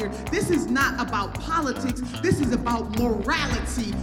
here. 0.00 0.08
This 0.30 0.50
is 0.50 0.66
not 0.66 1.00
about 1.00 1.34
politics, 1.34 2.00
this 2.22 2.40
is 2.40 2.52
about 2.52 2.98
morality. 2.98 3.94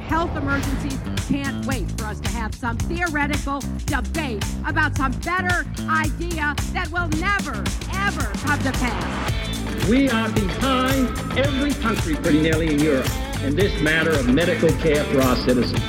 Health 0.00 0.34
emergencies 0.36 0.98
can't 1.28 1.66
wait 1.66 1.90
for 1.92 2.04
us 2.04 2.20
to 2.20 2.28
have 2.30 2.54
some 2.54 2.78
theoretical 2.78 3.60
debate 3.84 4.44
about 4.66 4.96
some 4.96 5.12
better 5.20 5.66
idea 5.88 6.54
that 6.72 6.88
will 6.92 7.08
never, 7.20 7.62
ever 7.92 8.22
come 8.46 8.58
to 8.62 8.72
pass. 8.72 9.88
We 9.88 10.08
are 10.08 10.30
behind 10.30 11.08
every 11.38 11.74
country 11.74 12.14
pretty 12.14 12.40
nearly 12.40 12.72
in 12.72 12.78
Europe 12.78 13.10
in 13.42 13.54
this 13.54 13.78
matter 13.82 14.12
of 14.12 14.32
medical 14.32 14.70
care 14.78 15.04
for 15.04 15.20
our 15.20 15.36
citizens. 15.36 15.82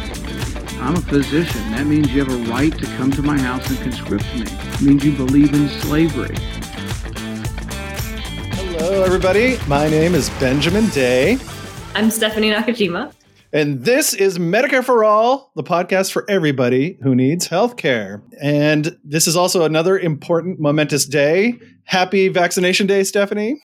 I'm 0.80 0.96
a 0.96 1.02
physician. 1.02 1.71
That 1.71 1.86
means 1.88 2.12
you 2.12 2.24
have 2.24 2.34
a 2.34 2.52
right 2.52 2.76
to 2.78 2.86
come 2.98 3.12
to 3.12 3.21
my 3.21 3.39
house 3.39 3.68
and 3.70 3.80
conscript 3.80 4.26
me. 4.36 4.44
It 4.44 4.82
means 4.82 5.04
you 5.04 5.14
believe 5.14 5.54
in 5.54 5.70
slavery. 5.82 6.36
Hello, 8.97 9.06
everybody. 9.06 9.60
My 9.68 9.87
name 9.87 10.15
is 10.15 10.32
Benjamin 10.39 10.87
Day. 10.87 11.37
I'm 11.93 12.10
Stephanie 12.10 12.50
Nakajima. 12.50 13.14
And 13.54 13.86
this 13.86 14.15
is 14.15 14.39
Medicare 14.39 14.83
for 14.83 15.04
All, 15.04 15.51
the 15.56 15.61
podcast 15.61 16.11
for 16.11 16.28
everybody 16.28 16.97
who 17.04 17.14
needs 17.14 17.47
healthcare. 17.47 18.23
And 18.42 18.97
this 19.04 19.28
is 19.28 19.36
also 19.36 19.65
another 19.65 20.00
important, 20.00 20.60
momentous 20.60 21.06
day. 21.06 21.60
Happy 21.83 22.28
Vaccination 22.29 22.87
Day, 22.87 23.04
Stephanie. 23.04 23.61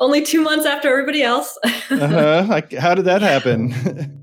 Only 0.00 0.20
two 0.20 0.42
months 0.42 0.66
after 0.66 0.90
everybody 0.90 1.22
else. 1.22 1.56
uh-huh. 1.64 2.46
Like, 2.48 2.72
how 2.72 2.96
did 2.96 3.04
that 3.04 3.22
happen? 3.22 4.18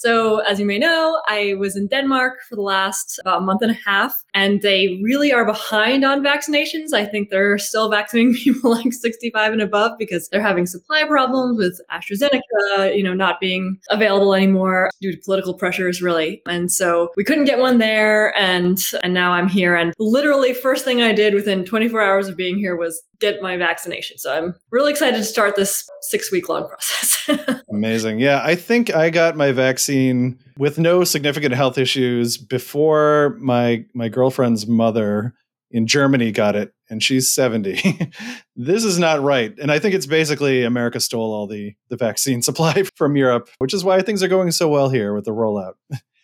So, 0.00 0.38
as 0.38 0.58
you 0.58 0.64
may 0.64 0.78
know, 0.78 1.20
I 1.28 1.56
was 1.58 1.76
in 1.76 1.86
Denmark 1.86 2.38
for 2.48 2.56
the 2.56 2.62
last 2.62 3.18
about 3.18 3.42
a 3.42 3.44
month 3.44 3.60
and 3.60 3.70
a 3.70 3.78
half, 3.84 4.14
and 4.34 4.62
they 4.62 5.00
really 5.02 5.32
are 5.32 5.44
behind 5.44 6.04
on 6.04 6.22
vaccinations. 6.22 6.92
I 6.92 7.04
think 7.04 7.30
they're 7.30 7.58
still 7.58 7.90
vaccinating 7.90 8.34
people 8.44 8.70
like 8.70 8.92
65 8.92 9.52
and 9.52 9.62
above 9.62 9.92
because 9.98 10.28
they're 10.28 10.42
having 10.42 10.66
supply 10.66 11.04
problems 11.04 11.58
with 11.58 11.80
AstraZeneca, 11.90 12.96
you 12.96 13.02
know, 13.02 13.14
not 13.14 13.40
being 13.40 13.78
available 13.90 14.34
anymore 14.34 14.90
due 15.00 15.12
to 15.12 15.18
political 15.18 15.54
pressures, 15.54 16.02
really. 16.02 16.42
And 16.46 16.70
so 16.70 17.10
we 17.16 17.24
couldn't 17.24 17.44
get 17.44 17.58
one 17.58 17.78
there, 17.78 18.36
and 18.36 18.78
and 19.02 19.14
now 19.14 19.32
I'm 19.32 19.48
here. 19.48 19.74
And 19.74 19.92
literally, 19.98 20.54
first 20.54 20.84
thing 20.84 21.02
I 21.02 21.12
did 21.12 21.34
within 21.34 21.64
24 21.64 22.02
hours 22.02 22.28
of 22.28 22.36
being 22.36 22.58
here 22.58 22.76
was 22.76 23.02
get 23.20 23.42
my 23.42 23.56
vaccination. 23.56 24.18
So 24.18 24.34
I'm 24.34 24.54
really 24.70 24.90
excited 24.90 25.18
to 25.18 25.24
start 25.24 25.54
this 25.54 25.88
six 26.02 26.32
week 26.32 26.48
long 26.48 26.66
process. 27.28 27.62
Amazing. 27.70 28.18
Yeah, 28.18 28.40
I 28.42 28.54
think 28.54 28.94
I 28.94 29.10
got 29.10 29.36
my 29.36 29.52
vaccine 29.52 30.38
with 30.56 30.78
no 30.78 31.04
significant 31.04 31.54
health 31.54 31.78
issues 31.78 32.36
before 32.36 33.36
my 33.38 33.84
my 33.94 34.08
girlfriend's 34.20 34.66
mother 34.66 35.32
in 35.70 35.86
Germany 35.86 36.30
got 36.30 36.54
it 36.54 36.74
and 36.90 37.02
she's 37.02 37.32
70. 37.32 38.10
this 38.56 38.84
is 38.84 38.98
not 38.98 39.22
right. 39.22 39.54
And 39.58 39.72
I 39.72 39.78
think 39.78 39.94
it's 39.94 40.04
basically 40.04 40.62
America 40.62 41.00
stole 41.00 41.32
all 41.32 41.46
the 41.46 41.72
the 41.88 41.96
vaccine 41.96 42.42
supply 42.48 42.82
from 42.96 43.16
Europe, 43.16 43.48
which 43.58 43.72
is 43.72 43.82
why 43.82 44.02
things 44.02 44.22
are 44.22 44.28
going 44.28 44.50
so 44.50 44.68
well 44.68 44.90
here 44.90 45.14
with 45.14 45.24
the 45.24 45.30
rollout. 45.30 45.72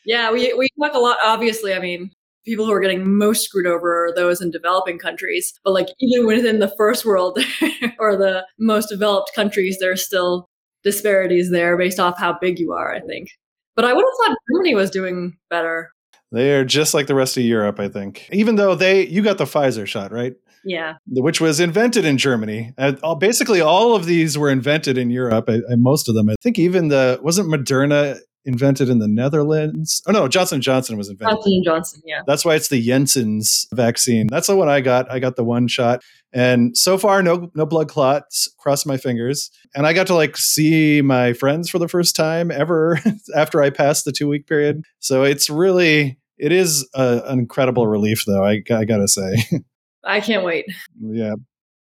Yeah, 0.04 0.30
we 0.30 0.52
we 0.52 0.68
talk 0.78 0.92
a 0.92 0.98
lot 0.98 1.16
obviously, 1.24 1.72
I 1.72 1.78
mean, 1.78 2.10
people 2.44 2.66
who 2.66 2.72
are 2.72 2.80
getting 2.80 3.16
most 3.16 3.44
screwed 3.44 3.66
over 3.66 4.06
are 4.06 4.14
those 4.14 4.42
in 4.42 4.50
developing 4.50 4.98
countries. 4.98 5.54
But 5.64 5.72
like 5.72 5.86
even 6.00 6.26
within 6.26 6.58
the 6.58 6.72
first 6.76 7.06
world 7.06 7.38
or 7.98 8.14
the 8.14 8.46
most 8.58 8.90
developed 8.90 9.30
countries, 9.34 9.78
there's 9.80 10.04
still 10.04 10.50
disparities 10.84 11.50
there 11.50 11.78
based 11.78 11.98
off 11.98 12.18
how 12.18 12.36
big 12.38 12.58
you 12.58 12.72
are, 12.72 12.94
I 12.94 13.00
think. 13.00 13.30
But 13.74 13.86
I 13.86 13.94
would 13.94 14.04
have 14.04 14.28
thought 14.28 14.38
Germany 14.52 14.74
was 14.74 14.90
doing 14.90 15.38
better. 15.48 15.92
They 16.36 16.52
are 16.52 16.64
just 16.64 16.92
like 16.92 17.06
the 17.06 17.14
rest 17.14 17.36
of 17.36 17.44
Europe, 17.44 17.80
I 17.80 17.88
think. 17.88 18.28
Even 18.30 18.56
though 18.56 18.74
they, 18.74 19.06
you 19.06 19.22
got 19.22 19.38
the 19.38 19.44
Pfizer 19.44 19.86
shot, 19.86 20.12
right? 20.12 20.34
Yeah. 20.64 20.94
Which 21.06 21.40
was 21.40 21.60
invented 21.60 22.04
in 22.04 22.18
Germany. 22.18 22.74
And 22.76 22.98
basically, 23.18 23.60
all 23.60 23.94
of 23.94 24.04
these 24.04 24.36
were 24.36 24.50
invented 24.50 24.98
in 24.98 25.10
Europe. 25.10 25.48
most 25.70 26.08
of 26.08 26.14
them. 26.14 26.28
I 26.28 26.34
think 26.42 26.58
even 26.58 26.88
the 26.88 27.18
wasn't 27.22 27.48
Moderna 27.48 28.18
invented 28.46 28.88
in 28.88 29.00
the 29.00 29.08
Netherlands. 29.08 30.02
Oh 30.06 30.12
no, 30.12 30.28
Johnson 30.28 30.60
Johnson 30.60 30.96
was 30.96 31.08
invented. 31.08 31.36
Johnson 31.36 31.62
Johnson, 31.64 32.02
yeah. 32.06 32.22
That's 32.26 32.44
why 32.44 32.54
it's 32.54 32.68
the 32.68 32.80
Janssen's 32.84 33.66
vaccine. 33.74 34.28
That's 34.28 34.46
the 34.46 34.56
one 34.56 34.68
I 34.68 34.80
got. 34.80 35.10
I 35.10 35.18
got 35.18 35.36
the 35.36 35.44
one 35.44 35.68
shot, 35.68 36.02
and 36.32 36.76
so 36.76 36.96
far 36.96 37.22
no 37.22 37.50
no 37.54 37.66
blood 37.66 37.88
clots. 37.88 38.48
Cross 38.58 38.86
my 38.86 38.96
fingers. 38.96 39.50
And 39.74 39.86
I 39.86 39.92
got 39.92 40.06
to 40.06 40.14
like 40.14 40.36
see 40.36 41.02
my 41.02 41.32
friends 41.32 41.68
for 41.68 41.78
the 41.78 41.88
first 41.88 42.16
time 42.16 42.50
ever 42.50 42.98
after 43.36 43.62
I 43.62 43.70
passed 43.70 44.04
the 44.04 44.12
two 44.12 44.28
week 44.28 44.46
period. 44.46 44.82
So 45.00 45.24
it's 45.24 45.50
really 45.50 46.18
it 46.38 46.52
is 46.52 46.88
a, 46.94 47.22
an 47.26 47.38
incredible 47.38 47.86
relief, 47.86 48.24
though. 48.26 48.44
I, 48.44 48.62
I 48.70 48.84
gotta 48.84 49.08
say. 49.08 49.36
I 50.04 50.20
can't 50.20 50.44
wait. 50.44 50.66
Yeah, 51.00 51.34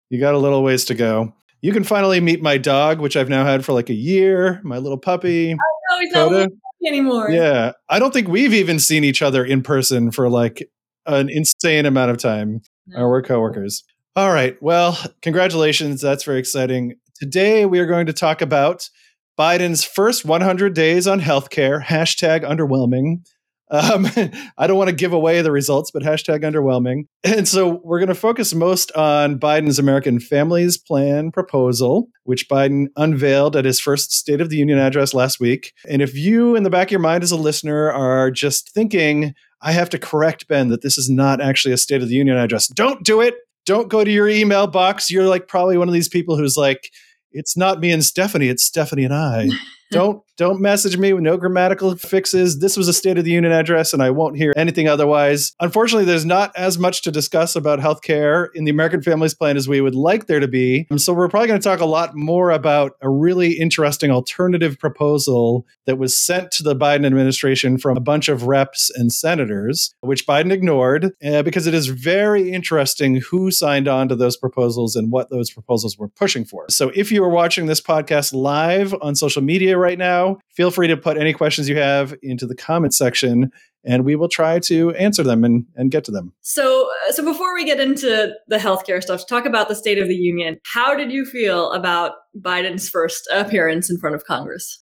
you 0.09 0.19
got 0.19 0.33
a 0.33 0.39
little 0.39 0.63
ways 0.63 0.85
to 0.85 0.95
go. 0.95 1.33
You 1.61 1.73
can 1.73 1.83
finally 1.83 2.21
meet 2.21 2.41
my 2.41 2.57
dog, 2.57 2.99
which 2.99 3.17
I've 3.17 3.29
now 3.29 3.45
had 3.45 3.65
for 3.65 3.73
like 3.73 3.89
a 3.89 3.93
year. 3.93 4.61
My 4.63 4.77
little 4.77 4.97
puppy. 4.97 5.53
Oh, 5.53 5.99
he's 5.99 6.11
not 6.13 6.49
anymore. 6.85 7.29
Yeah, 7.29 7.73
I 7.89 7.99
don't 7.99 8.13
think 8.13 8.27
we've 8.27 8.53
even 8.53 8.79
seen 8.79 9.03
each 9.03 9.21
other 9.21 9.43
in 9.43 9.61
person 9.61 10.11
for 10.11 10.29
like 10.29 10.69
an 11.05 11.29
insane 11.29 11.85
amount 11.85 12.11
of 12.11 12.17
time. 12.17 12.61
No. 12.87 13.07
We're 13.07 13.21
coworkers. 13.21 13.83
All 14.15 14.31
right. 14.31 14.61
Well, 14.61 14.97
congratulations. 15.21 16.01
That's 16.01 16.23
very 16.23 16.39
exciting. 16.39 16.95
Today 17.15 17.65
we 17.65 17.79
are 17.79 17.85
going 17.85 18.07
to 18.07 18.13
talk 18.13 18.41
about 18.41 18.89
Biden's 19.37 19.83
first 19.83 20.25
100 20.25 20.73
days 20.73 21.07
on 21.07 21.21
healthcare. 21.21 21.83
Hashtag 21.83 22.43
underwhelming. 22.43 23.25
Um, 23.69 24.07
I 24.57 24.67
don't 24.67 24.77
want 24.77 24.89
to 24.89 24.95
give 24.95 25.13
away 25.13 25.41
the 25.41 25.51
results, 25.51 25.91
but 25.91 26.03
hashtag 26.03 26.43
underwhelming. 26.43 27.03
And 27.39 27.47
so 27.47 27.79
we're 27.83 27.99
going 27.99 28.09
to 28.09 28.15
focus 28.15 28.53
most 28.53 28.91
on 28.93 29.39
Biden's 29.39 29.77
American 29.77 30.19
Families 30.19 30.77
Plan 30.77 31.31
proposal, 31.31 32.09
which 32.23 32.49
Biden 32.49 32.87
unveiled 32.95 33.55
at 33.55 33.65
his 33.65 33.79
first 33.79 34.11
State 34.11 34.41
of 34.41 34.49
the 34.49 34.57
Union 34.57 34.79
address 34.79 35.13
last 35.13 35.39
week. 35.39 35.73
And 35.87 36.01
if 36.01 36.15
you, 36.15 36.55
in 36.55 36.63
the 36.63 36.69
back 36.69 36.87
of 36.87 36.91
your 36.91 36.99
mind 36.99 37.23
as 37.23 37.31
a 37.31 37.37
listener, 37.37 37.91
are 37.91 38.31
just 38.31 38.71
thinking, 38.73 39.33
I 39.61 39.73
have 39.73 39.89
to 39.91 39.99
correct 39.99 40.47
Ben 40.47 40.69
that 40.69 40.81
this 40.81 40.97
is 40.97 41.09
not 41.09 41.39
actually 41.39 41.73
a 41.73 41.77
State 41.77 42.01
of 42.01 42.09
the 42.09 42.15
Union 42.15 42.37
address, 42.37 42.67
don't 42.67 43.03
do 43.03 43.21
it. 43.21 43.35
Don't 43.65 43.89
go 43.89 44.03
to 44.03 44.11
your 44.11 44.27
email 44.27 44.65
box. 44.65 45.11
You're 45.11 45.27
like 45.27 45.47
probably 45.47 45.77
one 45.77 45.87
of 45.87 45.93
these 45.93 46.09
people 46.09 46.35
who's 46.37 46.57
like, 46.57 46.89
it's 47.31 47.55
not 47.55 47.79
me 47.79 47.91
and 47.91 48.03
Stephanie, 48.03 48.47
it's 48.47 48.63
Stephanie 48.63 49.03
and 49.03 49.13
I. 49.13 49.49
don't 49.91 50.23
don't 50.39 50.61
message 50.61 50.97
me 50.97 51.11
with 51.11 51.21
no 51.21 51.35
grammatical 51.35 51.97
fixes. 51.97 52.59
This 52.59 52.77
was 52.77 52.87
a 52.87 52.93
State 52.93 53.17
of 53.17 53.25
the 53.25 53.31
Union 53.31 53.51
address, 53.51 53.91
and 53.91 54.01
I 54.01 54.09
won't 54.09 54.37
hear 54.37 54.53
anything 54.55 54.87
otherwise. 54.87 55.51
Unfortunately, 55.59 56.05
there's 56.05 56.25
not 56.25 56.53
as 56.55 56.79
much 56.79 57.01
to 57.01 57.11
discuss 57.11 57.57
about 57.57 57.79
healthcare 57.79 58.47
in 58.53 58.63
the 58.63 58.71
American 58.71 59.01
Families 59.01 59.33
Plan 59.33 59.57
as 59.57 59.67
we 59.67 59.81
would 59.81 59.95
like 59.95 60.27
there 60.27 60.39
to 60.39 60.47
be. 60.47 60.87
So 60.95 61.13
we're 61.13 61.27
probably 61.27 61.49
going 61.49 61.59
to 61.59 61.63
talk 61.63 61.81
a 61.81 61.85
lot 61.85 62.15
more 62.15 62.51
about 62.51 62.93
a 63.01 63.09
really 63.09 63.59
interesting 63.59 64.11
alternative 64.11 64.79
proposal 64.79 65.65
that 65.85 65.97
was 65.97 66.17
sent 66.17 66.51
to 66.51 66.63
the 66.63 66.75
Biden 66.75 67.05
administration 67.05 67.77
from 67.77 67.97
a 67.97 68.01
bunch 68.01 68.29
of 68.29 68.43
reps 68.43 68.89
and 68.91 69.11
senators, 69.11 69.93
which 69.99 70.25
Biden 70.25 70.53
ignored 70.53 71.11
uh, 71.21 71.43
because 71.43 71.67
it 71.67 71.73
is 71.73 71.87
very 71.87 72.51
interesting 72.51 73.15
who 73.15 73.51
signed 73.51 73.89
on 73.89 74.07
to 74.07 74.15
those 74.15 74.37
proposals 74.37 74.95
and 74.95 75.11
what 75.11 75.29
those 75.31 75.51
proposals 75.51 75.97
were 75.97 76.07
pushing 76.07 76.45
for. 76.45 76.65
So 76.69 76.93
if 76.95 77.11
you 77.11 77.21
are 77.25 77.29
watching 77.29 77.65
this 77.65 77.81
podcast 77.81 78.33
live 78.33 78.95
on 79.01 79.15
social 79.15 79.41
media 79.41 79.77
right 79.79 79.97
now, 79.97 80.37
Feel 80.59 80.71
free 80.71 80.87
to 80.87 80.97
put 80.97 81.15
any 81.15 81.31
questions 81.31 81.69
you 81.69 81.77
have 81.77 82.13
into 82.21 82.45
the 82.45 82.53
comment 82.53 82.93
section 82.93 83.49
and 83.85 84.03
we 84.03 84.17
will 84.17 84.27
try 84.27 84.59
to 84.59 84.91
answer 84.95 85.23
them 85.23 85.45
and, 85.45 85.65
and 85.77 85.89
get 85.89 86.03
to 86.03 86.11
them. 86.11 86.33
So, 86.41 86.89
uh, 87.07 87.13
so 87.13 87.23
before 87.23 87.53
we 87.53 87.63
get 87.63 87.79
into 87.79 88.33
the 88.49 88.57
healthcare 88.57 89.01
stuff, 89.01 89.25
talk 89.25 89.45
about 89.45 89.69
the 89.69 89.75
State 89.75 89.97
of 89.97 90.09
the 90.09 90.17
Union. 90.17 90.59
How 90.73 90.97
did 90.97 91.13
you 91.13 91.23
feel 91.25 91.71
about 91.71 92.11
Biden's 92.37 92.89
first 92.89 93.25
appearance 93.31 93.89
in 93.89 93.97
front 93.97 94.17
of 94.17 94.25
Congress? 94.25 94.83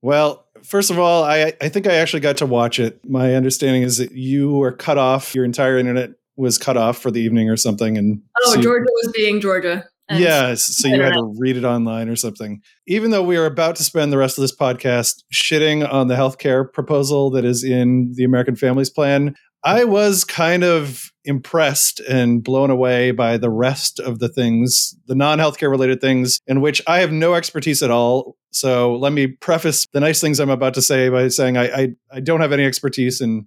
Well, 0.00 0.46
first 0.62 0.90
of 0.90 0.98
all, 0.98 1.22
I, 1.22 1.52
I 1.60 1.68
think 1.68 1.86
I 1.86 1.96
actually 1.96 2.20
got 2.20 2.38
to 2.38 2.46
watch 2.46 2.78
it. 2.78 3.06
My 3.06 3.34
understanding 3.34 3.82
is 3.82 3.98
that 3.98 4.12
you 4.12 4.52
were 4.52 4.72
cut 4.72 4.96
off, 4.96 5.34
your 5.34 5.44
entire 5.44 5.76
internet 5.76 6.12
was 6.36 6.56
cut 6.56 6.78
off 6.78 6.96
for 6.96 7.10
the 7.10 7.20
evening 7.20 7.50
or 7.50 7.58
something. 7.58 7.98
And 7.98 8.22
oh, 8.46 8.56
Georgia 8.56 8.88
was 8.90 9.12
being 9.14 9.42
Georgia. 9.42 9.84
Yes, 10.10 10.64
so 10.64 10.88
you 10.88 11.00
had 11.00 11.12
to 11.12 11.34
read 11.38 11.56
it 11.56 11.64
online 11.64 12.08
or 12.08 12.16
something. 12.16 12.62
Even 12.86 13.10
though 13.10 13.22
we 13.22 13.36
are 13.36 13.46
about 13.46 13.76
to 13.76 13.84
spend 13.84 14.12
the 14.12 14.18
rest 14.18 14.38
of 14.38 14.42
this 14.42 14.54
podcast 14.54 15.22
shitting 15.32 15.90
on 15.90 16.08
the 16.08 16.14
healthcare 16.14 16.70
proposal 16.70 17.30
that 17.30 17.44
is 17.44 17.62
in 17.62 18.12
the 18.14 18.24
American 18.24 18.56
Families 18.56 18.90
Plan, 18.90 19.34
I 19.62 19.84
was 19.84 20.24
kind 20.24 20.64
of 20.64 21.12
impressed 21.24 22.00
and 22.00 22.42
blown 22.42 22.70
away 22.70 23.10
by 23.10 23.36
the 23.36 23.50
rest 23.50 24.00
of 24.00 24.18
the 24.18 24.28
things, 24.28 24.96
the 25.06 25.14
non 25.14 25.38
healthcare 25.38 25.70
related 25.70 26.00
things, 26.00 26.40
in 26.46 26.60
which 26.60 26.82
I 26.86 27.00
have 27.00 27.12
no 27.12 27.34
expertise 27.34 27.82
at 27.82 27.90
all. 27.90 28.36
So 28.52 28.96
let 28.96 29.12
me 29.12 29.26
preface 29.28 29.86
the 29.92 30.00
nice 30.00 30.20
things 30.20 30.40
I'm 30.40 30.50
about 30.50 30.74
to 30.74 30.82
say 30.82 31.08
by 31.08 31.28
saying 31.28 31.56
I, 31.56 31.64
I, 31.64 31.88
I 32.10 32.20
don't 32.20 32.40
have 32.40 32.52
any 32.52 32.64
expertise 32.64 33.20
in, 33.20 33.46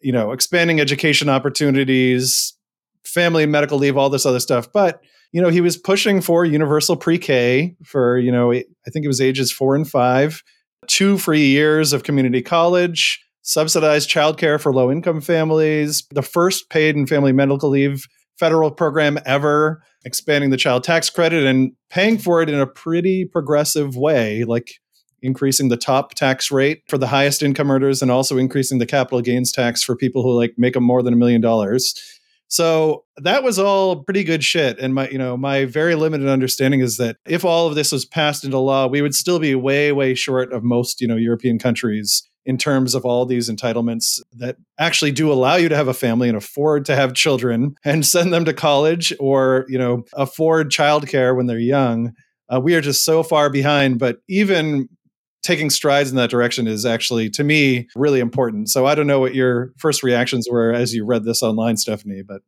you 0.00 0.12
know, 0.12 0.32
expanding 0.32 0.78
education 0.78 1.28
opportunities, 1.28 2.54
family 3.04 3.46
medical 3.46 3.78
leave, 3.78 3.96
all 3.96 4.10
this 4.10 4.26
other 4.26 4.40
stuff. 4.40 4.70
But 4.72 5.00
you 5.36 5.42
know, 5.42 5.50
he 5.50 5.60
was 5.60 5.76
pushing 5.76 6.22
for 6.22 6.46
universal 6.46 6.96
pre-K 6.96 7.76
for, 7.84 8.16
you 8.16 8.32
know, 8.32 8.54
I 8.54 8.64
think 8.90 9.04
it 9.04 9.08
was 9.08 9.20
ages 9.20 9.52
four 9.52 9.74
and 9.74 9.86
five, 9.86 10.42
two 10.86 11.18
free 11.18 11.48
years 11.48 11.92
of 11.92 12.04
community 12.04 12.40
college, 12.40 13.22
subsidized 13.42 14.08
childcare 14.08 14.58
for 14.58 14.72
low 14.72 14.90
income 14.90 15.20
families, 15.20 16.06
the 16.10 16.22
first 16.22 16.70
paid 16.70 16.96
and 16.96 17.06
family 17.06 17.32
medical 17.32 17.68
leave 17.68 18.06
federal 18.38 18.70
program 18.70 19.18
ever, 19.26 19.82
expanding 20.06 20.48
the 20.48 20.56
child 20.56 20.84
tax 20.84 21.10
credit 21.10 21.44
and 21.44 21.72
paying 21.90 22.16
for 22.16 22.40
it 22.40 22.48
in 22.48 22.58
a 22.58 22.66
pretty 22.66 23.26
progressive 23.26 23.94
way, 23.94 24.42
like 24.44 24.76
increasing 25.20 25.68
the 25.68 25.76
top 25.76 26.14
tax 26.14 26.50
rate 26.50 26.80
for 26.88 26.96
the 26.96 27.08
highest 27.08 27.42
income 27.42 27.70
earners 27.70 28.00
and 28.00 28.10
also 28.10 28.38
increasing 28.38 28.78
the 28.78 28.86
capital 28.86 29.20
gains 29.20 29.52
tax 29.52 29.82
for 29.82 29.94
people 29.96 30.22
who 30.22 30.32
like 30.32 30.54
make 30.56 30.76
a 30.76 30.80
more 30.80 31.02
than 31.02 31.12
a 31.12 31.18
million 31.18 31.42
dollars. 31.42 31.94
So 32.48 33.04
that 33.16 33.42
was 33.42 33.58
all 33.58 34.04
pretty 34.04 34.24
good 34.24 34.44
shit. 34.44 34.78
And 34.78 34.94
my, 34.94 35.08
you 35.08 35.18
know, 35.18 35.36
my 35.36 35.64
very 35.64 35.94
limited 35.94 36.28
understanding 36.28 36.80
is 36.80 36.96
that 36.98 37.16
if 37.26 37.44
all 37.44 37.66
of 37.66 37.74
this 37.74 37.92
was 37.92 38.04
passed 38.04 38.44
into 38.44 38.58
law, 38.58 38.86
we 38.86 39.02
would 39.02 39.14
still 39.14 39.38
be 39.38 39.54
way, 39.54 39.92
way 39.92 40.14
short 40.14 40.52
of 40.52 40.62
most, 40.62 41.00
you 41.00 41.08
know, 41.08 41.16
European 41.16 41.58
countries 41.58 42.28
in 42.44 42.56
terms 42.56 42.94
of 42.94 43.04
all 43.04 43.26
these 43.26 43.50
entitlements 43.50 44.20
that 44.32 44.56
actually 44.78 45.10
do 45.10 45.32
allow 45.32 45.56
you 45.56 45.68
to 45.68 45.74
have 45.76 45.88
a 45.88 45.94
family 45.94 46.28
and 46.28 46.36
afford 46.36 46.84
to 46.84 46.94
have 46.94 47.12
children 47.12 47.74
and 47.84 48.06
send 48.06 48.32
them 48.32 48.44
to 48.44 48.54
college 48.54 49.12
or, 49.18 49.66
you 49.68 49.78
know, 49.78 50.04
afford 50.14 50.70
childcare 50.70 51.36
when 51.36 51.46
they're 51.46 51.58
young. 51.58 52.12
Uh, 52.48 52.60
we 52.60 52.76
are 52.76 52.80
just 52.80 53.04
so 53.04 53.24
far 53.24 53.50
behind. 53.50 53.98
But 53.98 54.18
even 54.28 54.88
taking 55.46 55.70
strides 55.70 56.10
in 56.10 56.16
that 56.16 56.28
direction 56.28 56.66
is 56.66 56.84
actually 56.84 57.30
to 57.30 57.44
me 57.44 57.88
really 57.94 58.20
important. 58.20 58.68
So 58.68 58.86
i 58.86 58.94
don't 58.94 59.06
know 59.06 59.20
what 59.20 59.34
your 59.34 59.72
first 59.78 60.02
reactions 60.02 60.48
were 60.50 60.72
as 60.72 60.94
you 60.94 61.04
read 61.04 61.24
this 61.24 61.42
online 61.42 61.76
stephanie 61.76 62.22
but 62.26 62.42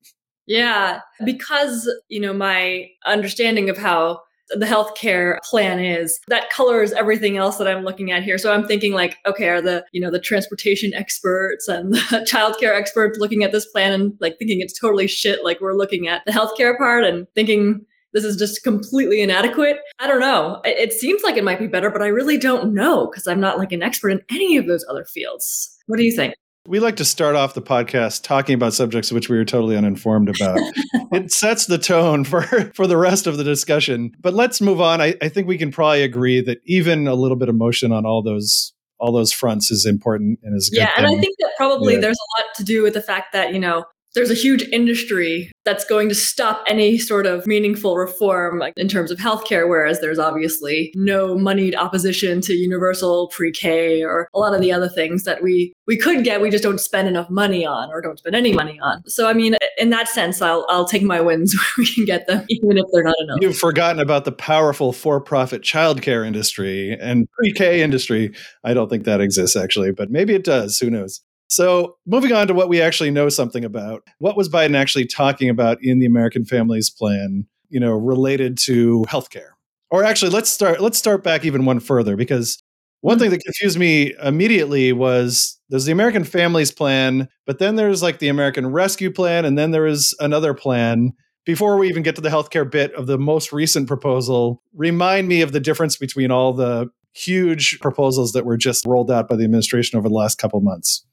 yeah 0.46 1.00
because 1.24 1.90
you 2.08 2.20
know 2.20 2.32
my 2.32 2.88
understanding 3.06 3.70
of 3.70 3.78
how 3.78 4.20
the 4.50 4.66
healthcare 4.66 5.38
plan 5.42 5.78
is 5.78 6.18
that 6.28 6.48
colors 6.50 6.92
everything 6.92 7.36
else 7.36 7.58
that 7.58 7.68
i'm 7.68 7.84
looking 7.84 8.10
at 8.10 8.22
here. 8.22 8.38
So 8.38 8.52
i'm 8.52 8.66
thinking 8.66 8.92
like 8.94 9.18
okay 9.26 9.48
are 9.48 9.60
the 9.60 9.84
you 9.92 10.00
know 10.00 10.10
the 10.10 10.18
transportation 10.20 10.94
experts 10.94 11.68
and 11.68 11.92
the 12.10 12.26
childcare 12.28 12.76
experts 12.76 13.18
looking 13.18 13.44
at 13.44 13.52
this 13.52 13.66
plan 13.66 13.92
and 13.92 14.12
like 14.20 14.38
thinking 14.38 14.60
it's 14.60 14.78
totally 14.78 15.06
shit 15.06 15.44
like 15.44 15.60
we're 15.60 15.76
looking 15.76 16.08
at 16.08 16.22
the 16.26 16.32
healthcare 16.32 16.76
part 16.76 17.04
and 17.04 17.26
thinking 17.34 17.84
this 18.12 18.25
is 18.25 18.37
just 18.37 18.62
completely 18.62 19.20
inadequate. 19.20 19.78
I 19.99 20.06
don't 20.06 20.20
know. 20.20 20.60
It, 20.64 20.78
it 20.78 20.93
seems 20.93 21.22
like 21.22 21.37
it 21.37 21.44
might 21.44 21.58
be 21.58 21.66
better, 21.66 21.90
but 21.90 22.02
I 22.02 22.08
really 22.08 22.38
don't 22.38 22.72
know 22.72 23.06
because 23.06 23.26
I'm 23.26 23.40
not 23.40 23.58
like 23.58 23.72
an 23.72 23.82
expert 23.82 24.10
in 24.10 24.22
any 24.31 24.56
of 24.56 24.66
those 24.66 24.84
other 24.88 25.05
fields. 25.05 25.76
What 25.87 25.99
do 25.99 26.05
you 26.05 26.14
think? 26.14 26.34
We 26.66 26.81
like 26.81 26.96
to 26.96 27.05
start 27.05 27.34
off 27.34 27.55
the 27.55 27.62
podcast 27.62 28.25
talking 28.25 28.55
about 28.55 28.75
subjects 28.75 29.10
which 29.10 29.31
we 29.31 29.38
are 29.38 29.44
totally 29.44 29.75
uninformed 29.75 30.28
about. 30.28 30.58
it 31.12 31.32
sets 31.32 31.64
the 31.64 31.78
tone 31.78 32.25
for, 32.25 32.43
for 32.75 32.87
the 32.87 32.99
rest 32.99 33.26
of 33.26 33.38
the 33.38 33.44
discussion. 33.44 34.12
But 34.20 34.34
let's 34.34 34.61
move 34.61 34.81
on. 34.81 35.00
I, 35.00 35.14
I 35.22 35.31
think 35.31 35.49
we 35.49 35.56
can 35.56 35.70
probably 35.70 36.02
agree 36.02 36.43
that 36.43 36.58
even 36.66 37.08
a 37.08 37.14
little 37.14 37.38
bit 37.38 37.49
of 37.49 37.54
motion 37.54 37.93
on 37.93 38.04
all 38.04 38.22
those 38.22 38.75
all 39.00 39.12
those 39.12 39.32
fronts 39.32 39.70
is 39.70 39.87
important 39.87 40.40
and 40.43 40.56
is 40.56 40.70
good. 40.70 40.78
yeah. 40.78 40.90
And 40.96 41.06
I 41.06 41.11
think 41.11 41.37
that 41.38 41.52
probably 41.56 41.94
yeah. 41.94 42.00
there's 42.00 42.19
a 42.19 42.40
lot 42.40 42.46
to 42.56 42.64
do 42.64 42.82
with 42.82 42.94
the 42.94 43.00
fact 43.00 43.32
that 43.32 43.52
you 43.52 43.61
know 43.61 43.84
there's 44.14 44.31
a 44.31 44.34
huge 44.34 44.62
industry 44.72 45.50
that's 45.64 45.84
going 45.84 46.08
to 46.08 46.14
stop 46.14 46.64
any 46.66 46.99
sort 46.99 47.26
of 47.26 47.46
meaningful 47.46 47.96
reform 47.96 48.62
in 48.76 48.88
terms 48.88 49.10
of 49.10 49.19
healthcare, 49.19 49.69
whereas 49.69 50.00
there's 50.00 50.19
obviously 50.19 50.93
no 50.94 51.37
moneyed 51.37 51.75
opposition 51.75 52.40
to 52.40 52.55
universal 52.55 53.28
pre-K 53.28 54.02
or 54.02 54.28
a 54.34 54.38
lot 54.38 54.55
of 54.55 54.60
the 54.60 54.72
other 54.72 54.88
things 54.88 55.25
that 55.25 55.43
we 55.43 55.72
we 55.87 55.96
could 55.96 56.25
get, 56.25 56.40
we 56.40 56.50
just 56.50 56.64
don't 56.64 56.81
spend 56.81 57.08
enough 57.08 57.31
money 57.31 57.66
on 57.66 57.90
or 57.90 58.00
don't 58.00 58.19
spend 58.19 58.37
any 58.37 58.52
money 58.52 58.78
on. 58.81 59.02
So 59.08 59.28
I 59.28 59.32
mean, 59.32 59.56
in 59.76 59.90
that 59.90 60.08
sense, 60.08 60.40
I'll 60.40 60.66
I'll 60.69 60.87
take 60.87 61.02
my 61.02 61.20
wins 61.20 61.54
where 61.76 61.84
we 61.84 61.93
can 61.93 62.04
get 62.04 62.26
them, 62.26 62.44
even 62.49 62.78
if 62.78 62.84
they're 62.93 63.04
not 63.04 63.16
enough. 63.20 63.38
You've 63.40 63.58
forgotten 63.58 64.00
about 64.00 64.25
the 64.25 64.32
powerful 64.32 64.93
for-profit 64.93 65.62
childcare 65.62 66.26
industry 66.26 66.96
and 66.99 67.28
pre-K 67.32 67.82
industry. 67.82 68.32
I 68.64 68.75
don't 68.75 68.88
think 68.88 69.04
that 69.04 69.20
exists 69.20 69.56
actually, 69.56 69.93
but 69.93 70.11
maybe 70.11 70.34
it 70.34 70.44
does. 70.44 70.78
Who 70.78 70.90
knows? 70.90 71.20
So, 71.48 71.96
moving 72.06 72.32
on 72.32 72.46
to 72.48 72.54
what 72.54 72.68
we 72.68 72.80
actually 72.80 73.10
know 73.10 73.30
something 73.30 73.64
about. 73.64 74.06
What 74.18 74.36
was 74.36 74.48
Biden 74.48 74.76
actually 74.76 75.06
talking 75.06 75.48
about 75.48 75.78
in 75.82 75.98
the 75.98 76.06
American 76.06 76.44
Families 76.44 76.90
Plan, 76.90 77.46
you 77.70 77.80
know, 77.80 77.92
related 77.92 78.58
to 78.58 79.04
healthcare? 79.08 79.50
Or 79.90 80.04
actually, 80.04 80.30
let's 80.30 80.50
start 80.50 80.80
let's 80.80 80.98
start 80.98 81.24
back 81.24 81.44
even 81.44 81.64
one 81.64 81.80
further 81.80 82.16
because 82.16 82.62
one 83.00 83.14
mm-hmm. 83.14 83.22
thing 83.22 83.30
that 83.30 83.44
confused 83.44 83.78
me 83.78 84.14
immediately 84.22 84.92
was 84.92 85.58
there's 85.70 85.86
the 85.86 85.92
American 85.92 86.24
Families 86.24 86.70
Plan, 86.70 87.28
but 87.46 87.58
then 87.58 87.76
there's 87.76 88.02
like 88.02 88.18
the 88.18 88.28
American 88.28 88.66
Rescue 88.66 89.10
Plan 89.10 89.44
and 89.44 89.56
then 89.56 89.70
there 89.70 89.86
is 89.86 90.14
another 90.20 90.52
plan. 90.52 91.12
Before 91.46 91.78
we 91.78 91.88
even 91.88 92.02
get 92.02 92.14
to 92.16 92.20
the 92.20 92.28
healthcare 92.28 92.70
bit 92.70 92.92
of 92.92 93.06
the 93.06 93.16
most 93.16 93.54
recent 93.54 93.88
proposal, 93.88 94.62
remind 94.74 95.28
me 95.28 95.40
of 95.40 95.52
the 95.52 95.60
difference 95.60 95.96
between 95.96 96.30
all 96.30 96.52
the 96.52 96.90
huge 97.14 97.80
proposals 97.80 98.32
that 98.32 98.44
were 98.44 98.58
just 98.58 98.84
rolled 98.84 99.10
out 99.10 99.28
by 99.28 99.36
the 99.36 99.44
administration 99.44 99.98
over 99.98 100.10
the 100.10 100.14
last 100.14 100.36
couple 100.36 100.60
months. 100.60 101.06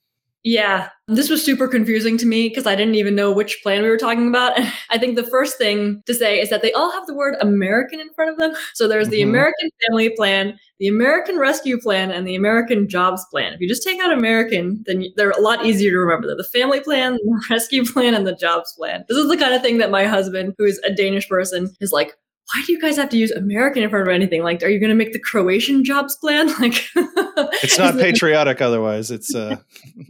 Yeah, 0.47 0.89
this 1.07 1.27
was 1.27 1.43
super 1.43 1.67
confusing 1.67 2.19
to 2.19 2.25
me 2.27 2.49
because 2.49 2.67
I 2.67 2.75
didn't 2.75 2.93
even 2.93 3.15
know 3.15 3.31
which 3.31 3.61
plan 3.63 3.81
we 3.81 3.89
were 3.89 3.97
talking 3.97 4.27
about. 4.27 4.53
I 4.91 4.99
think 4.99 5.15
the 5.15 5.23
first 5.23 5.57
thing 5.57 6.03
to 6.05 6.13
say 6.13 6.39
is 6.39 6.51
that 6.51 6.61
they 6.61 6.71
all 6.73 6.91
have 6.91 7.07
the 7.07 7.15
word 7.15 7.35
American 7.41 7.99
in 7.99 8.13
front 8.13 8.29
of 8.29 8.37
them. 8.37 8.53
So 8.75 8.87
there's 8.87 9.09
the 9.09 9.21
mm-hmm. 9.21 9.31
American 9.31 9.69
Family 9.87 10.11
Plan, 10.11 10.55
the 10.79 10.87
American 10.87 11.39
Rescue 11.39 11.81
Plan, 11.81 12.11
and 12.11 12.27
the 12.27 12.35
American 12.35 12.87
Jobs 12.87 13.25
Plan. 13.31 13.53
If 13.53 13.59
you 13.59 13.67
just 13.67 13.81
take 13.81 13.99
out 13.99 14.13
American, 14.13 14.83
then 14.85 15.05
they're 15.17 15.31
a 15.31 15.41
lot 15.41 15.65
easier 15.65 15.89
to 15.89 15.97
remember. 15.97 16.27
They're 16.27 16.35
the 16.35 16.43
Family 16.43 16.79
Plan, 16.79 17.13
the 17.23 17.41
Rescue 17.49 17.83
Plan, 17.83 18.13
and 18.13 18.27
the 18.27 18.35
Jobs 18.35 18.71
Plan. 18.77 19.03
This 19.09 19.17
is 19.17 19.27
the 19.27 19.37
kind 19.37 19.55
of 19.55 19.63
thing 19.63 19.79
that 19.79 19.89
my 19.89 20.05
husband, 20.05 20.53
who 20.59 20.65
is 20.65 20.79
a 20.85 20.93
Danish 20.93 21.27
person, 21.27 21.73
is 21.81 21.91
like, 21.91 22.13
why 22.53 22.63
do 22.65 22.71
you 22.71 22.79
guys 22.79 22.95
have 22.97 23.09
to 23.09 23.17
use 23.17 23.31
American 23.31 23.83
in 23.83 23.89
front 23.89 24.07
of 24.07 24.13
anything? 24.13 24.43
Like, 24.43 24.61
are 24.61 24.69
you 24.69 24.79
going 24.79 24.91
to 24.91 24.95
make 24.95 25.13
the 25.13 25.19
Croatian 25.19 25.83
jobs 25.83 26.15
plan? 26.15 26.49
Like, 26.59 26.87
it's 27.63 27.77
not 27.77 27.95
patriotic 27.99 28.61
otherwise. 28.61 29.11
It's 29.11 29.35
uh 29.35 29.57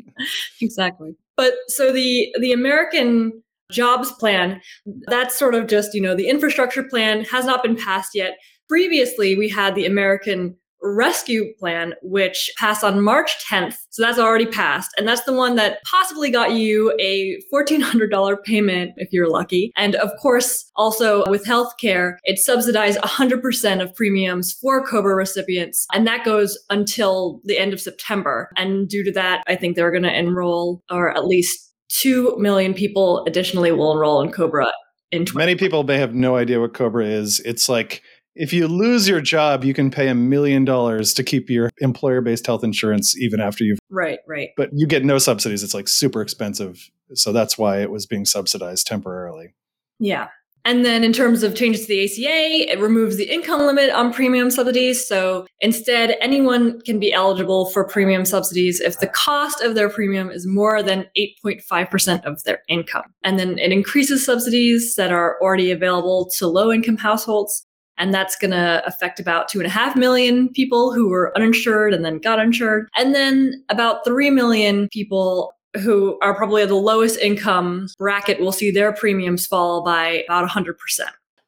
exactly. 0.61 1.15
But 1.37 1.53
so 1.67 1.91
the 1.91 2.33
the 2.39 2.51
American 2.51 3.41
jobs 3.71 4.11
plan, 4.11 4.61
that's 5.07 5.37
sort 5.37 5.55
of 5.55 5.67
just 5.67 5.93
you 5.93 6.01
know 6.01 6.15
the 6.15 6.29
infrastructure 6.29 6.83
plan 6.83 7.23
has 7.25 7.45
not 7.45 7.63
been 7.63 7.75
passed 7.75 8.11
yet. 8.13 8.37
Previously, 8.69 9.35
we 9.35 9.49
had 9.49 9.75
the 9.75 9.85
American 9.85 10.55
rescue 10.81 11.53
plan, 11.59 11.93
which 12.01 12.51
passed 12.57 12.83
on 12.83 13.03
March 13.03 13.31
10th. 13.49 13.75
So 13.89 14.03
that's 14.03 14.19
already 14.19 14.45
passed. 14.45 14.91
And 14.97 15.07
that's 15.07 15.23
the 15.23 15.33
one 15.33 15.55
that 15.55 15.79
possibly 15.83 16.29
got 16.29 16.53
you 16.53 16.95
a 16.99 17.39
$1,400 17.53 18.43
payment 18.43 18.91
if 18.97 19.09
you're 19.11 19.29
lucky. 19.29 19.71
And 19.75 19.95
of 19.95 20.11
course, 20.21 20.69
also 20.75 21.23
with 21.29 21.45
healthcare, 21.45 22.17
it 22.23 22.37
subsidized 22.37 22.99
100% 22.99 23.81
of 23.81 23.95
premiums 23.95 24.53
for 24.53 24.85
COBRA 24.85 25.15
recipients. 25.15 25.87
And 25.93 26.05
that 26.07 26.25
goes 26.25 26.57
until 26.69 27.41
the 27.45 27.57
end 27.57 27.73
of 27.73 27.81
September. 27.81 28.49
And 28.57 28.87
due 28.87 29.03
to 29.03 29.11
that, 29.13 29.43
I 29.47 29.55
think 29.55 29.75
they're 29.75 29.91
going 29.91 30.03
to 30.03 30.17
enroll, 30.17 30.83
or 30.91 31.15
at 31.15 31.25
least 31.25 31.73
2 31.89 32.35
million 32.37 32.73
people 32.73 33.23
additionally 33.25 33.71
will 33.71 33.93
enroll 33.93 34.21
in 34.21 34.31
COBRA 34.31 34.71
in 35.11 35.25
Many 35.33 35.55
people 35.55 35.83
may 35.83 35.97
have 35.97 36.13
no 36.13 36.35
idea 36.35 36.59
what 36.59 36.73
COBRA 36.73 37.05
is. 37.05 37.39
It's 37.41 37.69
like 37.69 38.01
if 38.35 38.51
you 38.51 38.67
lose 38.67 39.07
your 39.07 39.21
job, 39.21 39.63
you 39.63 39.73
can 39.73 39.89
pay 39.89 40.07
a 40.07 40.15
million 40.15 40.65
dollars 40.65 41.13
to 41.15 41.23
keep 41.23 41.49
your 41.49 41.69
employer 41.79 42.21
based 42.21 42.45
health 42.45 42.63
insurance 42.63 43.17
even 43.17 43.39
after 43.39 43.63
you've. 43.63 43.79
Right, 43.89 44.19
right. 44.27 44.49
But 44.57 44.69
you 44.73 44.87
get 44.87 45.05
no 45.05 45.17
subsidies. 45.17 45.63
It's 45.63 45.73
like 45.73 45.87
super 45.87 46.21
expensive. 46.21 46.89
So 47.13 47.31
that's 47.31 47.57
why 47.57 47.81
it 47.81 47.91
was 47.91 48.05
being 48.05 48.25
subsidized 48.25 48.87
temporarily. 48.87 49.55
Yeah. 49.99 50.27
And 50.65 50.83
then 50.83 51.03
in 51.03 51.13
terms 51.13 51.43
of 51.43 51.53
changes 51.53 51.81
to 51.81 51.87
the 51.89 52.03
ACA, 52.03 52.71
it 52.71 52.79
removes 52.79 53.17
the 53.17 53.31
income 53.31 53.61
limit 53.61 53.91
on 53.91 54.11
premium 54.11 54.49
subsidies. 54.49 55.07
So 55.07 55.45
instead, 55.59 56.17
anyone 56.19 56.81
can 56.81 56.99
be 56.99 57.13
eligible 57.13 57.69
for 57.69 57.87
premium 57.87 58.25
subsidies 58.25 58.79
if 58.79 58.99
the 58.99 59.07
cost 59.07 59.61
of 59.61 59.75
their 59.75 59.89
premium 59.89 60.31
is 60.31 60.47
more 60.47 60.81
than 60.81 61.05
8.5% 61.15 62.25
of 62.25 62.43
their 62.45 62.63
income. 62.67 63.13
And 63.23 63.37
then 63.37 63.59
it 63.59 63.71
increases 63.71 64.25
subsidies 64.25 64.95
that 64.95 65.11
are 65.11 65.37
already 65.39 65.69
available 65.69 66.31
to 66.39 66.47
low 66.47 66.71
income 66.71 66.97
households 66.97 67.64
and 67.97 68.13
that's 68.13 68.35
going 68.35 68.51
to 68.51 68.83
affect 68.85 69.19
about 69.19 69.47
two 69.47 69.59
and 69.59 69.67
a 69.67 69.71
half 69.71 69.95
million 69.95 70.49
people 70.49 70.93
who 70.93 71.09
were 71.09 71.35
uninsured 71.35 71.93
and 71.93 72.03
then 72.03 72.19
got 72.19 72.39
insured. 72.39 72.89
And 72.95 73.15
then 73.15 73.63
about 73.69 74.05
3 74.05 74.29
million 74.31 74.89
people 74.89 75.53
who 75.81 76.17
are 76.21 76.35
probably 76.35 76.61
at 76.61 76.69
the 76.69 76.75
lowest 76.75 77.19
income 77.19 77.87
bracket 77.97 78.39
will 78.39 78.51
see 78.51 78.71
their 78.71 78.93
premiums 78.93 79.45
fall 79.45 79.83
by 79.83 80.23
about 80.27 80.49
100%. 80.49 80.75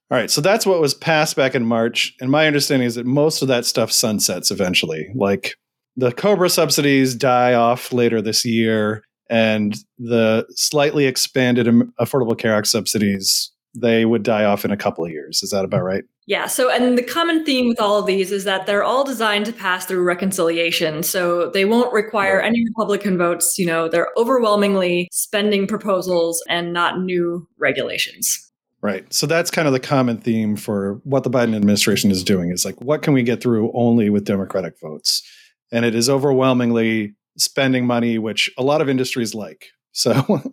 All 0.09 0.17
right, 0.17 0.31
so 0.31 0.39
that's 0.39 0.65
what 0.65 0.79
was 0.79 0.93
passed 0.93 1.35
back 1.35 1.53
in 1.53 1.65
March. 1.65 2.15
And 2.21 2.31
my 2.31 2.47
understanding 2.47 2.87
is 2.87 2.95
that 2.95 3.05
most 3.05 3.41
of 3.41 3.49
that 3.49 3.65
stuff 3.65 3.91
sunsets 3.91 4.51
eventually. 4.51 5.09
Like 5.13 5.55
the 5.97 6.13
Cobra 6.13 6.49
subsidies 6.49 7.13
die 7.13 7.53
off 7.53 7.91
later 7.91 8.21
this 8.21 8.45
year, 8.45 9.03
and 9.29 9.75
the 9.97 10.45
slightly 10.51 11.05
expanded 11.05 11.67
Affordable 11.99 12.37
Care 12.37 12.55
Act 12.55 12.67
subsidies 12.67 13.51
they 13.75 14.05
would 14.05 14.23
die 14.23 14.45
off 14.45 14.63
in 14.63 14.71
a 14.71 14.77
couple 14.77 15.05
of 15.05 15.11
years. 15.11 15.43
Is 15.43 15.51
that 15.51 15.65
about 15.65 15.83
right? 15.83 16.03
Yeah. 16.27 16.47
So, 16.47 16.69
and 16.69 16.97
the 16.97 17.03
common 17.03 17.45
theme 17.45 17.69
with 17.69 17.79
all 17.79 17.97
of 17.97 18.05
these 18.05 18.33
is 18.33 18.43
that 18.43 18.65
they're 18.65 18.83
all 18.83 19.05
designed 19.05 19.45
to 19.45 19.53
pass 19.53 19.85
through 19.85 20.03
reconciliation. 20.03 21.01
So 21.01 21.49
they 21.49 21.63
won't 21.63 21.93
require 21.93 22.41
any 22.41 22.65
Republican 22.65 23.17
votes. 23.17 23.57
You 23.57 23.65
know, 23.65 23.87
they're 23.87 24.09
overwhelmingly 24.17 25.07
spending 25.13 25.67
proposals 25.67 26.43
and 26.49 26.73
not 26.73 26.99
new 26.99 27.47
regulations. 27.57 28.51
Right. 28.81 29.11
So 29.11 29.25
that's 29.25 29.49
kind 29.49 29.67
of 29.67 29.73
the 29.73 29.79
common 29.79 30.17
theme 30.17 30.57
for 30.57 30.99
what 31.05 31.23
the 31.23 31.29
Biden 31.29 31.55
administration 31.55 32.11
is 32.11 32.25
doing 32.25 32.51
is 32.51 32.65
like, 32.65 32.79
what 32.81 33.01
can 33.01 33.13
we 33.13 33.23
get 33.23 33.41
through 33.41 33.71
only 33.73 34.09
with 34.09 34.25
Democratic 34.25 34.77
votes? 34.81 35.23
And 35.71 35.85
it 35.85 35.95
is 35.95 36.09
overwhelmingly 36.09 37.15
spending 37.37 37.87
money, 37.87 38.17
which 38.17 38.51
a 38.57 38.63
lot 38.63 38.81
of 38.81 38.89
industries 38.89 39.33
like. 39.33 39.67
So 39.93 40.11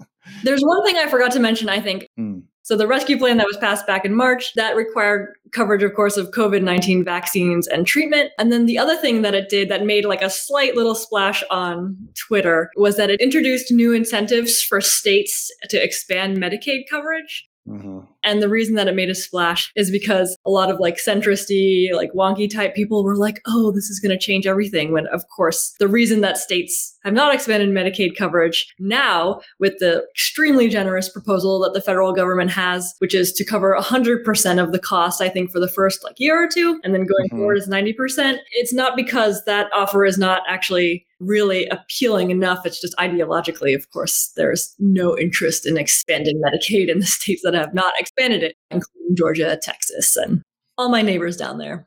there's 0.44 0.62
one 0.62 0.84
thing 0.84 0.96
I 0.96 1.08
forgot 1.08 1.32
to 1.32 1.40
mention, 1.40 1.68
I 1.68 1.80
think. 1.80 2.06
Mm 2.18 2.44
So 2.64 2.78
the 2.78 2.86
rescue 2.86 3.18
plan 3.18 3.36
that 3.36 3.46
was 3.46 3.58
passed 3.58 3.86
back 3.86 4.06
in 4.06 4.14
March, 4.14 4.54
that 4.54 4.74
required 4.74 5.34
coverage, 5.52 5.82
of 5.82 5.92
course, 5.92 6.16
of 6.16 6.30
COVID-19 6.30 7.04
vaccines 7.04 7.68
and 7.68 7.86
treatment. 7.86 8.30
And 8.38 8.50
then 8.50 8.64
the 8.64 8.78
other 8.78 8.96
thing 8.96 9.20
that 9.20 9.34
it 9.34 9.50
did 9.50 9.68
that 9.68 9.84
made 9.84 10.06
like 10.06 10.22
a 10.22 10.30
slight 10.30 10.74
little 10.74 10.94
splash 10.94 11.44
on 11.50 11.94
Twitter 12.14 12.70
was 12.74 12.96
that 12.96 13.10
it 13.10 13.20
introduced 13.20 13.70
new 13.70 13.92
incentives 13.92 14.62
for 14.62 14.80
states 14.80 15.52
to 15.68 15.82
expand 15.82 16.38
Medicaid 16.38 16.88
coverage. 16.88 17.46
Mm-hmm. 17.68 18.00
And 18.24 18.42
the 18.42 18.48
reason 18.48 18.74
that 18.76 18.88
it 18.88 18.94
made 18.94 19.10
a 19.10 19.14
splash 19.14 19.70
is 19.76 19.90
because 19.90 20.36
a 20.44 20.50
lot 20.50 20.70
of 20.70 20.80
like 20.80 20.96
centristy, 20.96 21.92
like 21.92 22.12
wonky 22.12 22.52
type 22.52 22.74
people 22.74 23.04
were 23.04 23.16
like, 23.16 23.40
oh, 23.46 23.70
this 23.70 23.90
is 23.90 24.00
going 24.00 24.16
to 24.16 24.24
change 24.24 24.46
everything. 24.46 24.92
When, 24.92 25.06
of 25.08 25.24
course, 25.28 25.74
the 25.78 25.88
reason 25.88 26.20
that 26.22 26.38
states 26.38 26.96
have 27.04 27.14
not 27.14 27.34
expanded 27.34 27.68
Medicaid 27.68 28.16
coverage 28.16 28.72
now 28.78 29.40
with 29.60 29.74
the 29.78 30.04
extremely 30.10 30.68
generous 30.68 31.08
proposal 31.08 31.60
that 31.60 31.74
the 31.74 31.80
federal 31.80 32.12
government 32.12 32.50
has, 32.50 32.94
which 32.98 33.14
is 33.14 33.32
to 33.34 33.44
cover 33.44 33.76
100% 33.78 34.62
of 34.62 34.72
the 34.72 34.78
cost, 34.78 35.20
I 35.20 35.28
think, 35.28 35.50
for 35.50 35.60
the 35.60 35.68
first 35.68 36.02
like 36.02 36.18
year 36.18 36.42
or 36.42 36.48
two, 36.48 36.80
and 36.82 36.94
then 36.94 37.04
going 37.04 37.28
mm-hmm. 37.28 37.38
forward 37.38 37.58
is 37.58 37.68
90%. 37.68 38.38
It's 38.52 38.72
not 38.72 38.96
because 38.96 39.44
that 39.44 39.68
offer 39.74 40.04
is 40.04 40.16
not 40.16 40.42
actually 40.48 41.06
really 41.20 41.66
appealing 41.68 42.30
enough. 42.30 42.66
It's 42.66 42.80
just 42.80 42.96
ideologically, 42.96 43.74
of 43.74 43.90
course, 43.90 44.32
there's 44.36 44.74
no 44.78 45.16
interest 45.16 45.66
in 45.66 45.76
expanding 45.76 46.40
Medicaid 46.40 46.88
in 46.88 46.98
the 46.98 47.06
states 47.06 47.42
that 47.44 47.54
have 47.54 47.74
not 47.74 47.92
expanded 48.16 48.42
it, 48.42 48.56
including 48.70 49.16
Georgia, 49.16 49.58
Texas, 49.60 50.16
and 50.16 50.42
all 50.78 50.88
my 50.88 51.02
neighbors 51.02 51.36
down 51.36 51.58
there. 51.58 51.86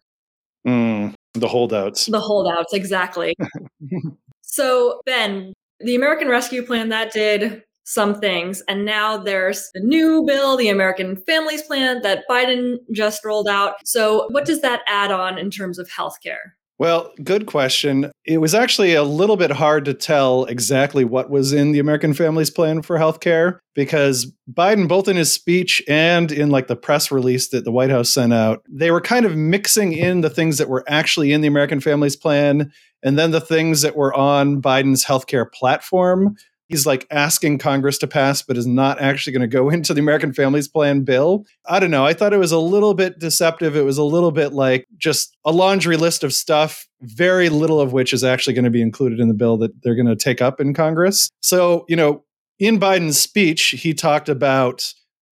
Mm, 0.67 1.13
the 1.33 1.47
holdouts. 1.47 2.07
The 2.07 2.19
holdouts, 2.19 2.73
exactly. 2.73 3.35
so, 4.41 5.01
Ben, 5.05 5.53
the 5.79 5.95
American 5.95 6.27
Rescue 6.27 6.65
Plan 6.65 6.89
that 6.89 7.13
did 7.13 7.63
some 7.85 8.19
things. 8.19 8.61
And 8.67 8.83
now 8.83 9.15
there's 9.17 9.69
the 9.73 9.79
new 9.79 10.23
bill, 10.25 10.57
the 10.57 10.67
American 10.69 11.15
Families 11.15 11.61
Plan 11.61 12.01
that 12.01 12.25
Biden 12.29 12.77
just 12.91 13.23
rolled 13.23 13.47
out. 13.47 13.75
So, 13.85 14.27
what 14.31 14.45
does 14.45 14.61
that 14.61 14.81
add 14.87 15.11
on 15.11 15.37
in 15.37 15.49
terms 15.49 15.79
of 15.79 15.89
healthcare? 15.89 16.51
Well, 16.79 17.11
good 17.23 17.47
question. 17.47 18.11
It 18.23 18.37
was 18.37 18.53
actually 18.53 18.93
a 18.93 19.03
little 19.03 19.35
bit 19.35 19.49
hard 19.49 19.85
to 19.85 19.95
tell 19.95 20.45
exactly 20.45 21.03
what 21.03 21.31
was 21.31 21.51
in 21.51 21.71
the 21.71 21.79
American 21.79 22.13
Families 22.13 22.51
Plan 22.51 22.83
for 22.83 22.99
healthcare 22.99 23.57
because 23.73 24.31
Biden, 24.51 24.87
both 24.87 25.07
in 25.07 25.15
his 25.15 25.33
speech 25.33 25.81
and 25.87 26.31
in 26.31 26.51
like 26.51 26.67
the 26.67 26.75
press 26.75 27.11
release 27.11 27.49
that 27.49 27.63
the 27.63 27.71
White 27.71 27.89
House 27.89 28.09
sent 28.09 28.31
out, 28.31 28.63
they 28.69 28.91
were 28.91 29.01
kind 29.01 29.25
of 29.25 29.35
mixing 29.35 29.93
in 29.93 30.21
the 30.21 30.29
things 30.29 30.59
that 30.59 30.69
were 30.69 30.83
actually 30.87 31.31
in 31.31 31.41
the 31.41 31.47
American 31.47 31.81
Families 31.81 32.15
Plan 32.15 32.71
and 33.01 33.17
then 33.17 33.31
the 33.31 33.41
things 33.41 33.81
that 33.81 33.95
were 33.95 34.13
on 34.13 34.61
Biden's 34.61 35.05
healthcare 35.05 35.51
platform 35.51 36.35
he's 36.67 36.85
like 36.85 37.07
asking 37.11 37.57
Congress 37.57 37.97
to 37.99 38.07
pass, 38.07 38.41
but 38.41 38.57
is 38.57 38.67
not 38.67 38.99
actually 39.01 39.33
going 39.33 39.41
to 39.41 39.47
go 39.47 39.69
into 39.71 39.93
the 39.93 39.99
American 40.01 40.33
Families 40.33 40.67
Plan 40.67 41.03
bill. 41.03 41.45
I 41.65 41.79
don't 41.79 41.91
know. 41.91 42.05
I 42.05 42.13
thought 42.13 42.33
it 42.33 42.37
was 42.37 42.51
a 42.51 42.59
little 42.59 42.93
bit 42.93 43.19
deceptive. 43.19 43.75
It 43.75 43.85
was 43.85 43.97
a 43.97 44.03
little 44.03 44.31
bit 44.31 44.53
like 44.53 44.87
just 44.97 45.35
a 45.45 45.51
laundry 45.51 45.97
list 45.97 46.23
of 46.23 46.33
stuff, 46.33 46.87
very 47.01 47.49
little 47.49 47.79
of 47.79 47.93
which 47.93 48.13
is 48.13 48.23
actually 48.23 48.53
going 48.53 48.65
to 48.65 48.71
be 48.71 48.81
included 48.81 49.19
in 49.19 49.27
the 49.27 49.33
bill 49.33 49.57
that 49.57 49.71
they're 49.81 49.95
going 49.95 50.07
to 50.07 50.15
take 50.15 50.41
up 50.41 50.59
in 50.59 50.73
Congress. 50.73 51.29
So, 51.41 51.85
you 51.87 51.95
know, 51.95 52.23
in 52.59 52.79
Biden's 52.79 53.19
speech, 53.19 53.69
he 53.69 53.93
talked 53.93 54.29
about 54.29 54.91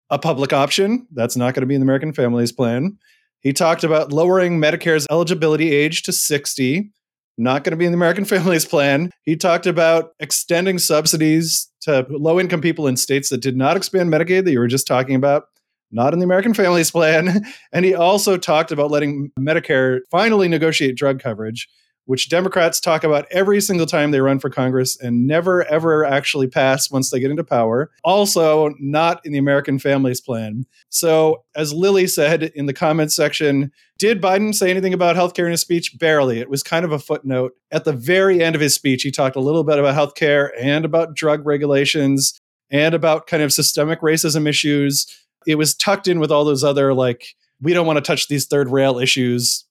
a 0.10 0.20
public 0.20 0.54
option. 0.54 1.08
That's 1.12 1.36
not 1.36 1.54
going 1.54 1.62
to 1.62 1.68
be 1.68 1.74
in 1.74 1.82
the 1.82 1.86
American 1.86 2.14
Families 2.14 2.52
Plan. 2.52 2.98
He 3.40 3.54
talked 3.54 3.84
about 3.84 4.12
lowering 4.12 4.60
Medicare's 4.60 5.06
eligibility 5.10 5.72
age 5.72 6.04
to 6.04 6.12
60 6.12 6.92
not 7.38 7.64
going 7.64 7.72
to 7.72 7.78
be 7.78 7.86
in 7.86 7.92
the 7.92 7.98
American 7.98 8.26
Families 8.36 8.66
Plan. 8.66 9.12
He 9.24 9.36
talked 9.36 9.66
about 9.66 10.14
extending 10.20 10.80
subsidies 10.80 11.70
to 11.82 12.06
low 12.10 12.40
income 12.40 12.62
people 12.62 12.88
in 12.88 12.98
states 12.98 13.30
that 13.30 13.42
did 13.42 13.58
not 13.58 13.78
expand 13.78 14.12
Medicaid 14.12 14.46
that 14.46 14.52
you 14.52 14.60
were 14.60 14.68
just 14.68 14.88
talking 14.88 15.16
about. 15.16 15.46
Not 15.92 16.14
in 16.14 16.20
the 16.20 16.26
American 16.26 16.54
Families 16.54 16.92
Plan. 16.92 17.46
And 17.72 17.86
he 17.86 17.94
also 17.94 18.38
talked 18.38 18.72
about 18.72 18.90
letting 18.90 19.32
Medicare 19.40 20.00
finally 20.10 20.48
negotiate 20.48 20.96
drug 20.96 21.20
coverage, 21.20 21.68
which 22.06 22.30
Democrats 22.30 22.80
talk 22.80 23.04
about 23.04 23.26
every 23.32 23.60
single 23.60 23.86
time 23.86 24.12
they 24.12 24.22
run 24.22 24.40
for 24.40 24.50
Congress 24.50 25.00
and 25.00 25.28
never, 25.28 25.64
ever 25.66 26.06
actually 26.06 26.48
pass 26.48 26.90
once 26.90 27.10
they 27.10 27.20
get 27.20 27.32
into 27.32 27.44
power. 27.44 27.92
Also, 28.04 28.74
not 28.80 29.26
in 29.26 29.32
the 29.32 29.38
American 29.38 29.80
Families 29.80 30.22
Plan. 30.22 30.66
So, 30.90 31.44
as 31.56 31.74
Lily 31.74 32.08
said 32.08 32.44
in 32.44 32.66
the 32.66 32.74
comments 32.74 33.16
section, 33.16 33.72
did 33.98 34.22
Biden 34.22 34.54
say 34.54 34.70
anything 34.70 34.94
about 34.94 35.16
healthcare 35.16 35.46
in 35.46 35.52
his 35.52 35.62
speech? 35.62 35.98
Barely. 35.98 36.40
It 36.40 36.50
was 36.50 36.64
kind 36.64 36.86
of 36.86 36.92
a 36.92 37.00
footnote. 37.00 37.54
At 37.72 37.86
the 37.86 37.94
very 37.94 38.44
end 38.44 38.56
of 38.56 38.62
his 38.62 38.74
speech, 38.74 39.04
he 39.04 39.12
talked 39.12 39.36
a 39.36 39.42
little 39.42 39.64
bit 39.64 39.80
about 39.80 39.96
healthcare 39.96 40.50
and 40.60 40.86
about 40.86 41.16
drug 41.16 41.46
regulations 41.46 42.40
and 42.70 42.94
about 42.94 43.28
kind 43.28 43.44
of 43.44 43.54
systemic 43.54 44.02
racism 44.02 44.48
issues. 44.48 45.08
It 45.48 45.56
was 45.56 45.76
tucked 45.76 46.08
in 46.08 46.20
with 46.20 46.32
all 46.32 46.46
those 46.46 46.64
other, 46.64 46.94
like, 46.94 47.36
we 47.62 47.74
don't 47.74 47.88
want 47.88 47.98
to 47.98 48.02
touch 48.02 48.28
these 48.28 48.48
third 48.48 48.70
rail 48.70 49.00
issues 49.00 49.65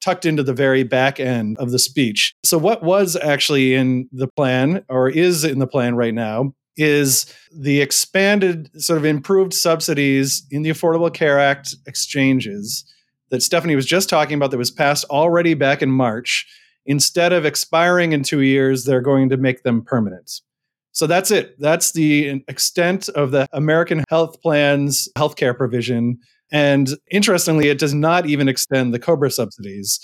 tucked 0.00 0.26
into 0.26 0.42
the 0.42 0.54
very 0.54 0.82
back 0.82 1.20
end 1.20 1.56
of 1.58 1.70
the 1.70 1.78
speech. 1.78 2.34
So, 2.44 2.58
what 2.58 2.82
was 2.82 3.16
actually 3.16 3.74
in 3.74 4.08
the 4.12 4.28
plan, 4.28 4.84
or 4.88 5.08
is 5.08 5.44
in 5.44 5.58
the 5.58 5.66
plan 5.66 5.94
right 5.94 6.14
now, 6.14 6.54
is 6.76 7.32
the 7.52 7.80
expanded, 7.80 8.70
sort 8.80 8.98
of 8.98 9.04
improved 9.04 9.52
subsidies 9.52 10.46
in 10.50 10.62
the 10.62 10.70
Affordable 10.70 11.12
Care 11.12 11.38
Act 11.38 11.74
exchanges 11.86 12.84
that 13.30 13.42
Stephanie 13.42 13.76
was 13.76 13.86
just 13.86 14.08
talking 14.08 14.36
about, 14.36 14.50
that 14.52 14.58
was 14.58 14.70
passed 14.70 15.04
already 15.10 15.54
back 15.54 15.82
in 15.82 15.90
March. 15.90 16.46
Instead 16.86 17.32
of 17.32 17.44
expiring 17.44 18.12
in 18.12 18.22
two 18.22 18.40
years, 18.40 18.84
they're 18.84 19.02
going 19.02 19.28
to 19.28 19.36
make 19.36 19.62
them 19.62 19.82
permanent. 19.82 20.40
So 20.92 21.06
that's 21.06 21.30
it. 21.30 21.54
That's 21.60 21.92
the 21.92 22.42
extent 22.48 23.08
of 23.10 23.30
the 23.30 23.46
American 23.52 24.02
Health 24.08 24.40
Plan's 24.40 25.08
healthcare 25.16 25.56
provision 25.56 26.18
and 26.50 26.88
interestingly, 27.10 27.68
it 27.68 27.78
does 27.78 27.94
not 27.94 28.26
even 28.26 28.48
extend 28.48 28.94
the 28.94 28.98
Cobra 28.98 29.30
subsidies. 29.30 30.00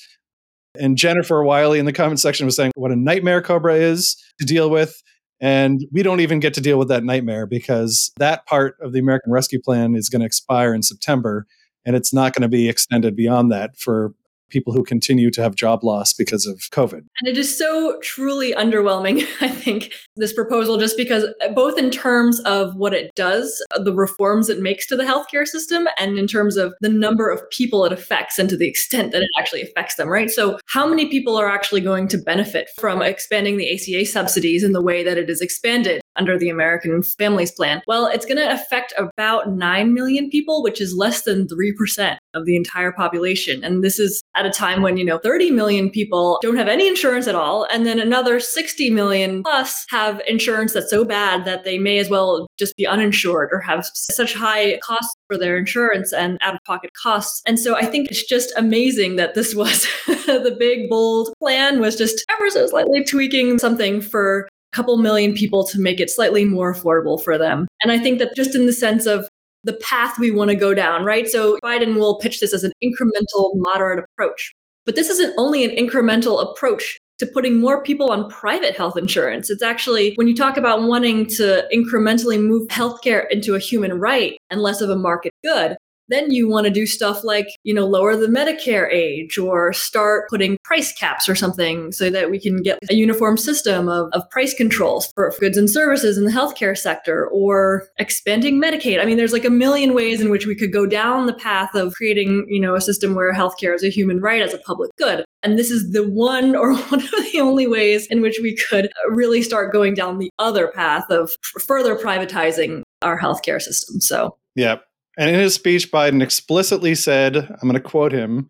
And 0.78 0.96
Jennifer 0.96 1.42
Wiley 1.42 1.78
in 1.78 1.86
the 1.86 1.92
comment 1.92 2.20
section 2.20 2.46
was 2.46 2.56
saying 2.56 2.72
what 2.74 2.90
a 2.90 2.96
nightmare 2.96 3.40
Cobra 3.40 3.74
is 3.74 4.16
to 4.40 4.44
deal 4.44 4.70
with. 4.70 5.00
And 5.40 5.84
we 5.92 6.02
don't 6.02 6.20
even 6.20 6.40
get 6.40 6.54
to 6.54 6.60
deal 6.60 6.78
with 6.78 6.88
that 6.88 7.04
nightmare 7.04 7.46
because 7.46 8.12
that 8.18 8.46
part 8.46 8.76
of 8.80 8.92
the 8.92 8.98
American 8.98 9.32
Rescue 9.32 9.60
Plan 9.60 9.94
is 9.94 10.08
going 10.08 10.20
to 10.20 10.26
expire 10.26 10.74
in 10.74 10.82
September. 10.82 11.46
And 11.84 11.94
it's 11.94 12.14
not 12.14 12.32
going 12.32 12.42
to 12.42 12.48
be 12.48 12.68
extended 12.68 13.14
beyond 13.14 13.52
that 13.52 13.76
for 13.76 14.14
people 14.54 14.72
who 14.72 14.84
continue 14.84 15.32
to 15.32 15.42
have 15.42 15.56
job 15.56 15.82
loss 15.82 16.12
because 16.12 16.46
of 16.46 16.60
COVID. 16.70 17.02
And 17.18 17.26
it 17.26 17.36
is 17.36 17.58
so 17.58 17.98
truly 18.02 18.54
underwhelming, 18.54 19.26
I 19.40 19.48
think, 19.48 19.92
this 20.16 20.32
proposal, 20.32 20.78
just 20.78 20.96
because 20.96 21.24
uh, 21.42 21.52
both 21.52 21.76
in 21.76 21.90
terms 21.90 22.38
of 22.40 22.76
what 22.76 22.94
it 22.94 23.10
does, 23.16 23.62
uh, 23.72 23.82
the 23.82 23.92
reforms 23.92 24.48
it 24.48 24.60
makes 24.60 24.86
to 24.86 24.96
the 24.96 25.02
healthcare 25.02 25.46
system, 25.46 25.88
and 25.98 26.18
in 26.18 26.28
terms 26.28 26.56
of 26.56 26.72
the 26.80 26.88
number 26.88 27.28
of 27.28 27.42
people 27.50 27.84
it 27.84 27.92
affects 27.92 28.38
and 28.38 28.48
to 28.48 28.56
the 28.56 28.68
extent 28.68 29.10
that 29.10 29.22
it 29.22 29.30
actually 29.36 29.62
affects 29.62 29.96
them, 29.96 30.08
right? 30.08 30.30
So, 30.30 30.60
how 30.66 30.86
many 30.86 31.10
people 31.10 31.36
are 31.36 31.50
actually 31.50 31.80
going 31.80 32.06
to 32.08 32.18
benefit 32.18 32.68
from 32.78 33.02
expanding 33.02 33.56
the 33.56 33.74
ACA 33.74 34.06
subsidies 34.06 34.62
in 34.62 34.72
the 34.72 34.82
way 34.82 35.02
that 35.02 35.18
it 35.18 35.28
is 35.28 35.40
expanded? 35.40 36.00
Under 36.16 36.38
the 36.38 36.48
American 36.48 37.02
Families 37.02 37.52
Plan? 37.52 37.82
Well, 37.86 38.06
it's 38.06 38.26
going 38.26 38.38
to 38.38 38.52
affect 38.52 38.92
about 38.98 39.50
9 39.50 39.94
million 39.94 40.30
people, 40.30 40.62
which 40.62 40.80
is 40.80 40.94
less 40.94 41.22
than 41.22 41.46
3% 41.46 42.16
of 42.34 42.44
the 42.44 42.56
entire 42.56 42.92
population. 42.92 43.62
And 43.64 43.82
this 43.82 43.98
is 43.98 44.22
at 44.34 44.46
a 44.46 44.50
time 44.50 44.82
when, 44.82 44.96
you 44.96 45.04
know, 45.04 45.18
30 45.18 45.50
million 45.50 45.90
people 45.90 46.38
don't 46.42 46.56
have 46.56 46.68
any 46.68 46.88
insurance 46.88 47.26
at 47.26 47.34
all. 47.34 47.66
And 47.72 47.86
then 47.86 47.98
another 47.98 48.40
60 48.40 48.90
million 48.90 49.42
plus 49.42 49.86
have 49.90 50.20
insurance 50.26 50.72
that's 50.72 50.90
so 50.90 51.04
bad 51.04 51.44
that 51.44 51.64
they 51.64 51.78
may 51.78 51.98
as 51.98 52.10
well 52.10 52.46
just 52.58 52.76
be 52.76 52.86
uninsured 52.86 53.50
or 53.52 53.60
have 53.60 53.86
such 53.86 54.34
high 54.34 54.78
costs 54.82 55.14
for 55.28 55.38
their 55.38 55.56
insurance 55.56 56.12
and 56.12 56.38
out 56.40 56.54
of 56.54 56.60
pocket 56.64 56.90
costs. 57.00 57.42
And 57.46 57.58
so 57.58 57.76
I 57.76 57.86
think 57.86 58.10
it's 58.10 58.26
just 58.26 58.52
amazing 58.56 59.16
that 59.16 59.34
this 59.34 59.54
was 59.54 59.86
the 60.06 60.56
big, 60.58 60.88
bold 60.88 61.32
plan 61.38 61.80
was 61.80 61.96
just 61.96 62.24
ever 62.30 62.50
so 62.50 62.66
slightly 62.66 63.04
tweaking 63.04 63.58
something 63.58 64.00
for 64.00 64.48
couple 64.74 64.96
million 64.98 65.32
people 65.32 65.64
to 65.64 65.80
make 65.80 66.00
it 66.00 66.10
slightly 66.10 66.44
more 66.44 66.74
affordable 66.74 67.22
for 67.22 67.38
them. 67.38 67.66
And 67.82 67.92
I 67.92 67.98
think 67.98 68.18
that 68.18 68.34
just 68.34 68.54
in 68.54 68.66
the 68.66 68.72
sense 68.72 69.06
of 69.06 69.28
the 69.62 69.74
path 69.74 70.18
we 70.18 70.30
want 70.30 70.50
to 70.50 70.56
go 70.56 70.74
down, 70.74 71.04
right? 71.04 71.28
So 71.28 71.58
Biden 71.64 71.94
will 71.94 72.18
pitch 72.18 72.40
this 72.40 72.52
as 72.52 72.64
an 72.64 72.72
incremental, 72.82 73.52
moderate 73.54 74.04
approach. 74.04 74.52
But 74.84 74.96
this 74.96 75.08
isn't 75.08 75.34
only 75.38 75.64
an 75.64 75.70
incremental 75.70 76.42
approach 76.42 76.98
to 77.18 77.26
putting 77.26 77.60
more 77.60 77.82
people 77.82 78.10
on 78.10 78.28
private 78.28 78.76
health 78.76 78.96
insurance. 78.98 79.48
It's 79.48 79.62
actually 79.62 80.14
when 80.16 80.28
you 80.28 80.34
talk 80.34 80.56
about 80.56 80.82
wanting 80.82 81.26
to 81.26 81.66
incrementally 81.72 82.40
move 82.40 82.68
healthcare 82.68 83.24
into 83.30 83.54
a 83.54 83.58
human 83.58 83.98
right 83.98 84.36
and 84.50 84.60
less 84.60 84.80
of 84.80 84.90
a 84.90 84.96
market 84.96 85.32
good, 85.44 85.76
then 86.08 86.30
you 86.30 86.48
want 86.48 86.66
to 86.66 86.70
do 86.70 86.86
stuff 86.86 87.24
like, 87.24 87.46
you 87.62 87.74
know, 87.74 87.86
lower 87.86 88.16
the 88.16 88.26
Medicare 88.26 88.90
age 88.92 89.38
or 89.38 89.72
start 89.72 90.28
putting 90.28 90.58
price 90.64 90.92
caps 90.92 91.28
or 91.28 91.34
something 91.34 91.92
so 91.92 92.10
that 92.10 92.30
we 92.30 92.38
can 92.38 92.62
get 92.62 92.78
a 92.90 92.94
uniform 92.94 93.36
system 93.36 93.88
of, 93.88 94.08
of 94.12 94.28
price 94.30 94.54
controls 94.54 95.10
for 95.14 95.32
goods 95.40 95.56
and 95.56 95.70
services 95.70 96.18
in 96.18 96.24
the 96.24 96.30
healthcare 96.30 96.76
sector 96.76 97.28
or 97.28 97.88
expanding 97.98 98.60
Medicaid. 98.60 99.00
I 99.00 99.04
mean, 99.04 99.16
there's 99.16 99.32
like 99.32 99.44
a 99.44 99.50
million 99.50 99.94
ways 99.94 100.20
in 100.20 100.30
which 100.30 100.46
we 100.46 100.54
could 100.54 100.72
go 100.72 100.86
down 100.86 101.26
the 101.26 101.34
path 101.34 101.74
of 101.74 101.94
creating, 101.94 102.46
you 102.48 102.60
know, 102.60 102.74
a 102.74 102.80
system 102.80 103.14
where 103.14 103.32
healthcare 103.32 103.74
is 103.74 103.84
a 103.84 103.88
human 103.88 104.20
right 104.20 104.42
as 104.42 104.54
a 104.54 104.58
public 104.58 104.90
good. 104.96 105.24
And 105.42 105.58
this 105.58 105.70
is 105.70 105.92
the 105.92 106.08
one 106.08 106.56
or 106.64 106.74
one 106.74 107.00
of 107.02 107.10
the 107.10 107.40
only 107.40 107.66
ways 107.66 108.06
in 108.08 108.20
which 108.20 108.38
we 108.42 108.56
could 108.68 108.86
uh, 108.86 109.10
really 109.10 109.42
start 109.42 109.72
going 109.72 109.94
down 109.94 110.18
the 110.18 110.30
other 110.38 110.68
path 110.68 111.10
of 111.10 111.32
further 111.66 111.96
privatizing 111.96 112.82
our 113.02 113.18
healthcare 113.18 113.60
system. 113.60 114.00
So, 114.00 114.36
yeah, 114.54 114.78
And 115.16 115.30
in 115.30 115.38
his 115.38 115.54
speech, 115.54 115.92
Biden 115.92 116.22
explicitly 116.22 116.94
said, 116.94 117.36
I'm 117.36 117.68
going 117.68 117.74
to 117.74 117.80
quote 117.80 118.12
him 118.12 118.48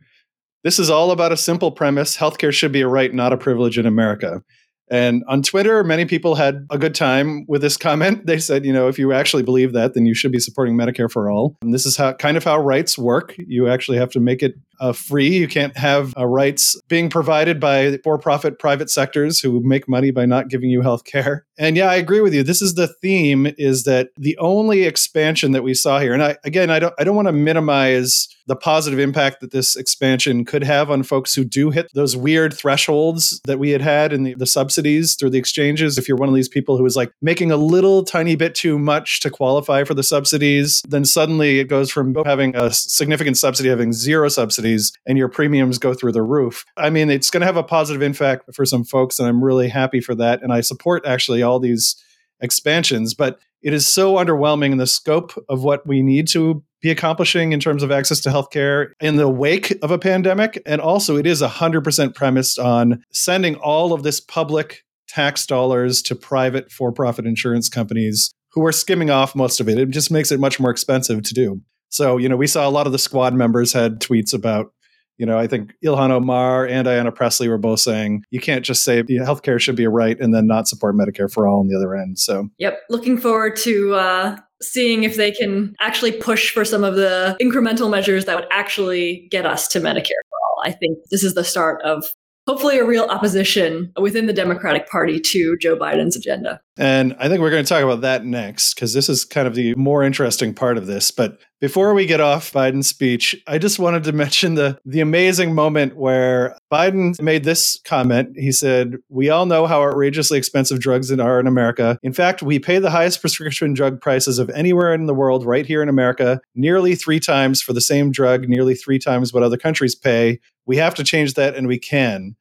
this 0.64 0.78
is 0.78 0.88
all 0.88 1.10
about 1.10 1.30
a 1.30 1.36
simple 1.36 1.70
premise 1.70 2.16
healthcare 2.16 2.52
should 2.52 2.72
be 2.72 2.80
a 2.80 2.88
right, 2.88 3.12
not 3.12 3.34
a 3.34 3.36
privilege 3.36 3.78
in 3.78 3.84
America. 3.84 4.42
And 4.90 5.22
on 5.28 5.42
Twitter, 5.42 5.82
many 5.82 6.04
people 6.04 6.34
had 6.34 6.66
a 6.70 6.76
good 6.76 6.94
time 6.94 7.44
with 7.48 7.62
this 7.62 7.76
comment. 7.76 8.26
They 8.26 8.38
said, 8.38 8.66
you 8.66 8.72
know, 8.72 8.88
if 8.88 8.98
you 8.98 9.12
actually 9.12 9.42
believe 9.42 9.72
that, 9.72 9.94
then 9.94 10.04
you 10.04 10.14
should 10.14 10.32
be 10.32 10.38
supporting 10.38 10.76
Medicare 10.76 11.10
for 11.10 11.30
all. 11.30 11.56
And 11.62 11.72
this 11.72 11.86
is 11.86 11.96
how 11.96 12.12
kind 12.14 12.36
of 12.36 12.44
how 12.44 12.58
rights 12.58 12.98
work. 12.98 13.34
You 13.38 13.68
actually 13.68 13.98
have 13.98 14.10
to 14.10 14.20
make 14.20 14.42
it 14.42 14.54
uh, 14.80 14.92
free. 14.92 15.28
You 15.28 15.48
can't 15.48 15.76
have 15.76 16.14
uh, 16.18 16.26
rights 16.26 16.80
being 16.88 17.08
provided 17.08 17.60
by 17.60 17.98
for-profit 18.04 18.58
private 18.58 18.90
sectors 18.90 19.40
who 19.40 19.60
make 19.60 19.88
money 19.88 20.10
by 20.10 20.26
not 20.26 20.48
giving 20.48 20.68
you 20.68 20.82
health 20.82 21.04
care. 21.04 21.46
And 21.58 21.76
yeah, 21.76 21.88
I 21.88 21.96
agree 21.96 22.20
with 22.20 22.34
you. 22.34 22.42
This 22.42 22.62
is 22.62 22.74
the 22.74 22.88
theme: 22.88 23.52
is 23.58 23.84
that 23.84 24.10
the 24.16 24.36
only 24.38 24.84
expansion 24.84 25.52
that 25.52 25.62
we 25.62 25.74
saw 25.74 26.00
here. 26.00 26.12
And 26.12 26.22
I, 26.22 26.36
again, 26.44 26.70
I 26.70 26.78
don't, 26.78 26.94
I 26.98 27.04
don't 27.04 27.16
want 27.16 27.28
to 27.28 27.32
minimize 27.32 28.28
the 28.46 28.56
positive 28.56 28.98
impact 28.98 29.40
that 29.40 29.52
this 29.52 29.74
expansion 29.74 30.44
could 30.44 30.62
have 30.62 30.90
on 30.90 31.02
folks 31.02 31.34
who 31.34 31.44
do 31.44 31.70
hit 31.70 31.90
those 31.94 32.16
weird 32.16 32.52
thresholds 32.52 33.40
that 33.44 33.58
we 33.58 33.70
had 33.70 33.80
had 33.80 34.12
in 34.12 34.24
the, 34.24 34.34
the 34.34 34.46
subsidies 34.46 35.14
through 35.14 35.30
the 35.30 35.38
exchanges. 35.38 35.96
If 35.96 36.08
you're 36.08 36.16
one 36.16 36.28
of 36.28 36.34
these 36.34 36.48
people 36.48 36.76
who 36.76 36.84
is 36.84 36.96
like 36.96 37.12
making 37.22 37.50
a 37.50 37.56
little 37.56 38.04
tiny 38.04 38.36
bit 38.36 38.54
too 38.54 38.78
much 38.78 39.20
to 39.20 39.30
qualify 39.30 39.84
for 39.84 39.94
the 39.94 40.02
subsidies, 40.02 40.82
then 40.88 41.04
suddenly 41.04 41.58
it 41.58 41.68
goes 41.68 41.90
from 41.90 42.14
having 42.26 42.54
a 42.54 42.70
significant 42.70 43.38
subsidy 43.38 43.68
having 43.68 43.92
zero 43.92 44.28
subsidies 44.28 44.92
and 45.06 45.16
your 45.16 45.28
premiums 45.28 45.78
go 45.78 45.94
through 45.94 46.12
the 46.12 46.22
roof. 46.22 46.66
I 46.76 46.90
mean, 46.90 47.10
it's 47.10 47.30
going 47.30 47.40
to 47.40 47.46
have 47.46 47.56
a 47.56 47.62
positive 47.62 48.02
impact 48.02 48.54
for 48.54 48.66
some 48.66 48.84
folks, 48.84 49.18
and 49.18 49.26
I'm 49.26 49.42
really 49.42 49.68
happy 49.68 50.00
for 50.00 50.14
that. 50.16 50.42
And 50.42 50.52
I 50.52 50.60
support 50.60 51.06
actually 51.06 51.42
all 51.44 51.60
these 51.60 51.96
expansions, 52.40 53.14
but 53.14 53.38
it 53.62 53.72
is 53.72 53.88
so 53.88 54.16
underwhelming 54.16 54.72
in 54.72 54.78
the 54.78 54.86
scope 54.86 55.32
of 55.48 55.64
what 55.64 55.86
we 55.86 56.02
need 56.02 56.28
to 56.28 56.62
be 56.82 56.90
accomplishing 56.90 57.52
in 57.52 57.60
terms 57.60 57.82
of 57.82 57.90
access 57.90 58.20
to 58.20 58.28
healthcare 58.28 58.90
in 59.00 59.16
the 59.16 59.28
wake 59.28 59.74
of 59.82 59.90
a 59.90 59.98
pandemic. 59.98 60.60
And 60.66 60.82
also, 60.82 61.16
it 61.16 61.26
is 61.26 61.40
100% 61.40 62.14
premised 62.14 62.58
on 62.58 63.02
sending 63.10 63.54
all 63.56 63.94
of 63.94 64.02
this 64.02 64.20
public 64.20 64.84
tax 65.08 65.46
dollars 65.46 66.02
to 66.02 66.14
private 66.14 66.70
for 66.70 66.92
profit 66.92 67.24
insurance 67.24 67.70
companies 67.70 68.34
who 68.52 68.64
are 68.66 68.72
skimming 68.72 69.08
off 69.08 69.34
most 69.34 69.60
of 69.60 69.68
it. 69.68 69.78
It 69.78 69.88
just 69.90 70.10
makes 70.10 70.30
it 70.30 70.40
much 70.40 70.60
more 70.60 70.70
expensive 70.70 71.22
to 71.22 71.34
do. 71.34 71.62
So, 71.88 72.18
you 72.18 72.28
know, 72.28 72.36
we 72.36 72.46
saw 72.46 72.68
a 72.68 72.70
lot 72.70 72.86
of 72.86 72.92
the 72.92 72.98
squad 72.98 73.32
members 73.32 73.72
had 73.72 74.00
tweets 74.00 74.34
about 74.34 74.73
you 75.18 75.26
know, 75.26 75.38
I 75.38 75.46
think 75.46 75.74
Ilhan 75.84 76.10
Omar 76.10 76.66
and 76.66 76.86
Ayanna 76.86 77.14
Pressley 77.14 77.48
were 77.48 77.58
both 77.58 77.80
saying 77.80 78.24
you 78.30 78.40
can't 78.40 78.64
just 78.64 78.82
say 78.84 79.02
healthcare 79.02 79.60
should 79.60 79.76
be 79.76 79.84
a 79.84 79.90
right 79.90 80.18
and 80.20 80.34
then 80.34 80.46
not 80.46 80.68
support 80.68 80.96
Medicare 80.96 81.32
for 81.32 81.46
all 81.46 81.60
on 81.60 81.68
the 81.68 81.76
other 81.76 81.94
end. 81.94 82.18
So, 82.18 82.48
yep, 82.58 82.80
looking 82.90 83.18
forward 83.18 83.56
to 83.56 83.94
uh, 83.94 84.36
seeing 84.62 85.04
if 85.04 85.16
they 85.16 85.30
can 85.30 85.74
actually 85.80 86.12
push 86.12 86.50
for 86.50 86.64
some 86.64 86.84
of 86.84 86.96
the 86.96 87.36
incremental 87.40 87.90
measures 87.90 88.24
that 88.24 88.36
would 88.36 88.48
actually 88.50 89.28
get 89.30 89.46
us 89.46 89.68
to 89.68 89.80
Medicare 89.80 90.22
for 90.28 90.38
all. 90.56 90.62
I 90.64 90.72
think 90.72 90.98
this 91.10 91.22
is 91.22 91.34
the 91.34 91.44
start 91.44 91.82
of 91.82 92.04
hopefully 92.46 92.78
a 92.78 92.84
real 92.84 93.04
opposition 93.04 93.92
within 93.98 94.26
the 94.26 94.32
Democratic 94.32 94.88
Party 94.88 95.18
to 95.18 95.56
Joe 95.58 95.76
Biden's 95.76 96.16
agenda. 96.16 96.60
And 96.76 97.16
I 97.18 97.28
think 97.28 97.40
we're 97.40 97.50
going 97.50 97.64
to 97.64 97.68
talk 97.68 97.82
about 97.82 98.02
that 98.02 98.24
next 98.24 98.74
because 98.74 98.92
this 98.92 99.08
is 99.08 99.24
kind 99.24 99.46
of 99.46 99.54
the 99.54 99.74
more 99.76 100.02
interesting 100.02 100.52
part 100.52 100.76
of 100.76 100.86
this. 100.86 101.10
But 101.10 101.38
before 101.64 101.94
we 101.94 102.04
get 102.04 102.20
off 102.20 102.52
Biden's 102.52 102.88
speech, 102.88 103.34
I 103.46 103.56
just 103.56 103.78
wanted 103.78 104.04
to 104.04 104.12
mention 104.24 104.54
the 104.54 104.78
the 104.84 105.00
amazing 105.00 105.54
moment 105.54 105.96
where 105.96 106.58
Biden 106.70 107.18
made 107.22 107.44
this 107.44 107.80
comment. 107.86 108.36
He 108.36 108.52
said, 108.52 108.96
"We 109.08 109.30
all 109.30 109.46
know 109.46 109.66
how 109.66 109.82
outrageously 109.82 110.36
expensive 110.36 110.78
drugs 110.78 111.10
are 111.10 111.40
in 111.40 111.46
America. 111.46 111.98
In 112.02 112.12
fact, 112.12 112.42
we 112.42 112.58
pay 112.58 112.78
the 112.78 112.90
highest 112.90 113.22
prescription 113.22 113.72
drug 113.72 114.02
prices 114.02 114.38
of 114.38 114.50
anywhere 114.50 114.92
in 114.92 115.06
the 115.06 115.14
world 115.14 115.46
right 115.46 115.64
here 115.64 115.82
in 115.82 115.88
America, 115.88 116.38
nearly 116.54 116.94
3 116.94 117.18
times 117.18 117.62
for 117.62 117.72
the 117.72 117.80
same 117.80 118.12
drug, 118.12 118.46
nearly 118.46 118.74
3 118.74 118.98
times 118.98 119.32
what 119.32 119.42
other 119.42 119.56
countries 119.56 119.94
pay. 119.94 120.40
We 120.66 120.76
have 120.76 120.94
to 120.96 121.02
change 121.02 121.32
that 121.32 121.56
and 121.56 121.66
we 121.66 121.78
can." 121.78 122.36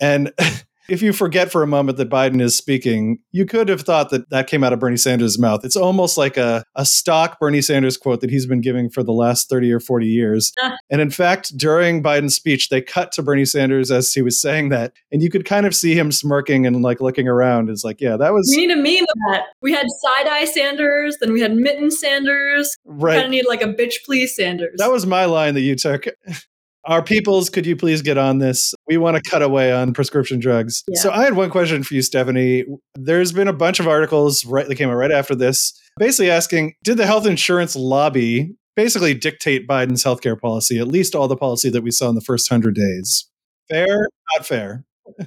And 0.00 0.32
if 0.88 1.02
you 1.02 1.12
forget 1.12 1.50
for 1.50 1.62
a 1.62 1.66
moment 1.66 1.98
that 1.98 2.10
Biden 2.10 2.40
is 2.40 2.56
speaking, 2.56 3.18
you 3.32 3.46
could 3.46 3.68
have 3.68 3.82
thought 3.82 4.10
that 4.10 4.28
that 4.30 4.46
came 4.46 4.62
out 4.62 4.72
of 4.72 4.78
Bernie 4.78 4.96
Sanders' 4.96 5.38
mouth. 5.38 5.64
It's 5.64 5.76
almost 5.76 6.18
like 6.18 6.36
a, 6.36 6.64
a 6.74 6.84
stock 6.84 7.38
Bernie 7.40 7.62
Sanders 7.62 7.96
quote 7.96 8.20
that 8.20 8.30
he's 8.30 8.46
been 8.46 8.60
giving 8.60 8.90
for 8.90 9.02
the 9.02 9.12
last 9.12 9.48
30 9.48 9.72
or 9.72 9.80
40 9.80 10.06
years. 10.06 10.52
and 10.90 11.00
in 11.00 11.10
fact, 11.10 11.56
during 11.56 12.02
Biden's 12.02 12.34
speech, 12.34 12.68
they 12.68 12.80
cut 12.80 13.12
to 13.12 13.22
Bernie 13.22 13.44
Sanders 13.44 13.90
as 13.90 14.12
he 14.12 14.22
was 14.22 14.40
saying 14.40 14.68
that. 14.70 14.92
And 15.10 15.22
you 15.22 15.30
could 15.30 15.44
kind 15.44 15.66
of 15.66 15.74
see 15.74 15.96
him 15.98 16.12
smirking 16.12 16.66
and 16.66 16.82
like 16.82 17.00
looking 17.00 17.28
around. 17.28 17.70
It's 17.70 17.84
like, 17.84 18.00
yeah, 18.00 18.16
that 18.16 18.32
was. 18.32 18.52
We 18.54 18.66
need 18.66 18.72
a 18.72 18.76
meme 18.76 19.04
of 19.04 19.32
that. 19.32 19.44
We 19.62 19.72
had 19.72 19.86
side 20.02 20.28
eye 20.28 20.44
Sanders, 20.44 21.16
then 21.20 21.32
we 21.32 21.40
had 21.40 21.54
mitten 21.54 21.90
Sanders. 21.90 22.76
Right. 22.84 23.14
We 23.14 23.20
kind 23.20 23.24
of 23.26 23.30
need 23.30 23.46
like 23.46 23.62
a 23.62 23.72
bitch 23.72 24.04
please 24.04 24.36
Sanders. 24.36 24.76
That 24.78 24.90
was 24.90 25.06
my 25.06 25.24
line 25.24 25.54
that 25.54 25.62
you 25.62 25.76
took. 25.76 26.06
Our 26.86 27.02
peoples, 27.02 27.48
could 27.48 27.64
you 27.64 27.76
please 27.76 28.02
get 28.02 28.18
on 28.18 28.38
this? 28.38 28.74
We 28.86 28.98
want 28.98 29.16
to 29.16 29.30
cut 29.30 29.42
away 29.42 29.72
on 29.72 29.94
prescription 29.94 30.38
drugs. 30.38 30.82
Yeah. 30.88 31.00
So 31.00 31.10
I 31.10 31.24
had 31.24 31.34
one 31.34 31.50
question 31.50 31.82
for 31.82 31.94
you, 31.94 32.02
Stephanie. 32.02 32.64
There's 32.94 33.32
been 33.32 33.48
a 33.48 33.54
bunch 33.54 33.80
of 33.80 33.88
articles 33.88 34.44
right 34.44 34.68
that 34.68 34.74
came 34.74 34.90
out 34.90 34.96
right 34.96 35.10
after 35.10 35.34
this, 35.34 35.72
basically 35.98 36.30
asking, 36.30 36.74
did 36.82 36.98
the 36.98 37.06
health 37.06 37.26
insurance 37.26 37.74
lobby 37.74 38.54
basically 38.76 39.14
dictate 39.14 39.66
Biden's 39.66 40.04
healthcare 40.04 40.38
policy, 40.38 40.78
at 40.78 40.88
least 40.88 41.14
all 41.14 41.28
the 41.28 41.36
policy 41.36 41.70
that 41.70 41.82
we 41.82 41.90
saw 41.90 42.08
in 42.08 42.14
the 42.14 42.20
first 42.20 42.48
hundred 42.48 42.74
days? 42.74 43.30
Fair, 43.70 44.08
not 44.36 44.46
fair. 44.46 44.84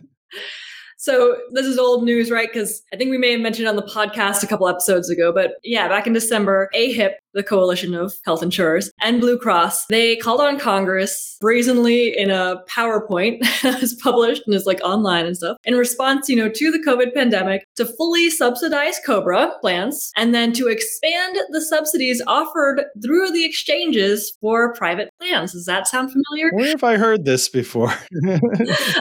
So 0.99 1.37
this 1.51 1.67
is 1.67 1.77
old 1.77 2.03
news, 2.03 2.31
right? 2.31 2.51
Because 2.51 2.81
I 2.91 2.97
think 2.97 3.11
we 3.11 3.19
may 3.19 3.31
have 3.31 3.39
mentioned 3.39 3.67
on 3.67 3.75
the 3.75 3.83
podcast 3.83 4.41
a 4.41 4.47
couple 4.47 4.67
episodes 4.67 5.11
ago, 5.11 5.31
but 5.31 5.51
yeah, 5.63 5.87
back 5.87 6.07
in 6.07 6.13
December, 6.13 6.69
AHIP, 6.75 7.11
the 7.37 7.43
coalition 7.43 7.95
of 7.95 8.15
health 8.25 8.43
insurers, 8.43 8.91
and 8.99 9.21
Blue 9.21 9.37
Cross, 9.37 9.85
they 9.85 10.17
called 10.17 10.41
on 10.41 10.59
Congress 10.59 11.37
brazenly 11.39 12.17
in 12.17 12.29
a 12.29 12.57
PowerPoint 12.69 13.39
that's 13.61 13.93
published 14.01 14.43
and 14.45 14.55
is 14.55 14.65
like 14.65 14.81
online 14.83 15.25
and 15.25 15.37
stuff 15.37 15.57
in 15.65 15.75
response, 15.75 16.27
you 16.27 16.35
know, 16.35 16.49
to 16.49 16.71
the 16.71 16.83
COVID 16.85 17.13
pandemic 17.13 17.63
to 17.75 17.85
fully 17.85 18.29
subsidize 18.29 18.99
COBRA 19.05 19.53
plans 19.61 20.11
and 20.17 20.33
then 20.33 20.51
to 20.53 20.67
expand 20.67 21.37
the 21.51 21.61
subsidies 21.61 22.21
offered 22.27 22.83
through 23.03 23.31
the 23.31 23.45
exchanges 23.45 24.35
for 24.41 24.73
private 24.73 25.09
plans. 25.19 25.53
Does 25.53 25.65
that 25.65 25.87
sound 25.87 26.11
familiar? 26.11 26.51
Where 26.53 26.69
have 26.69 26.83
I 26.83 26.97
heard 26.97 27.25
this 27.25 27.49
before? 27.49 27.93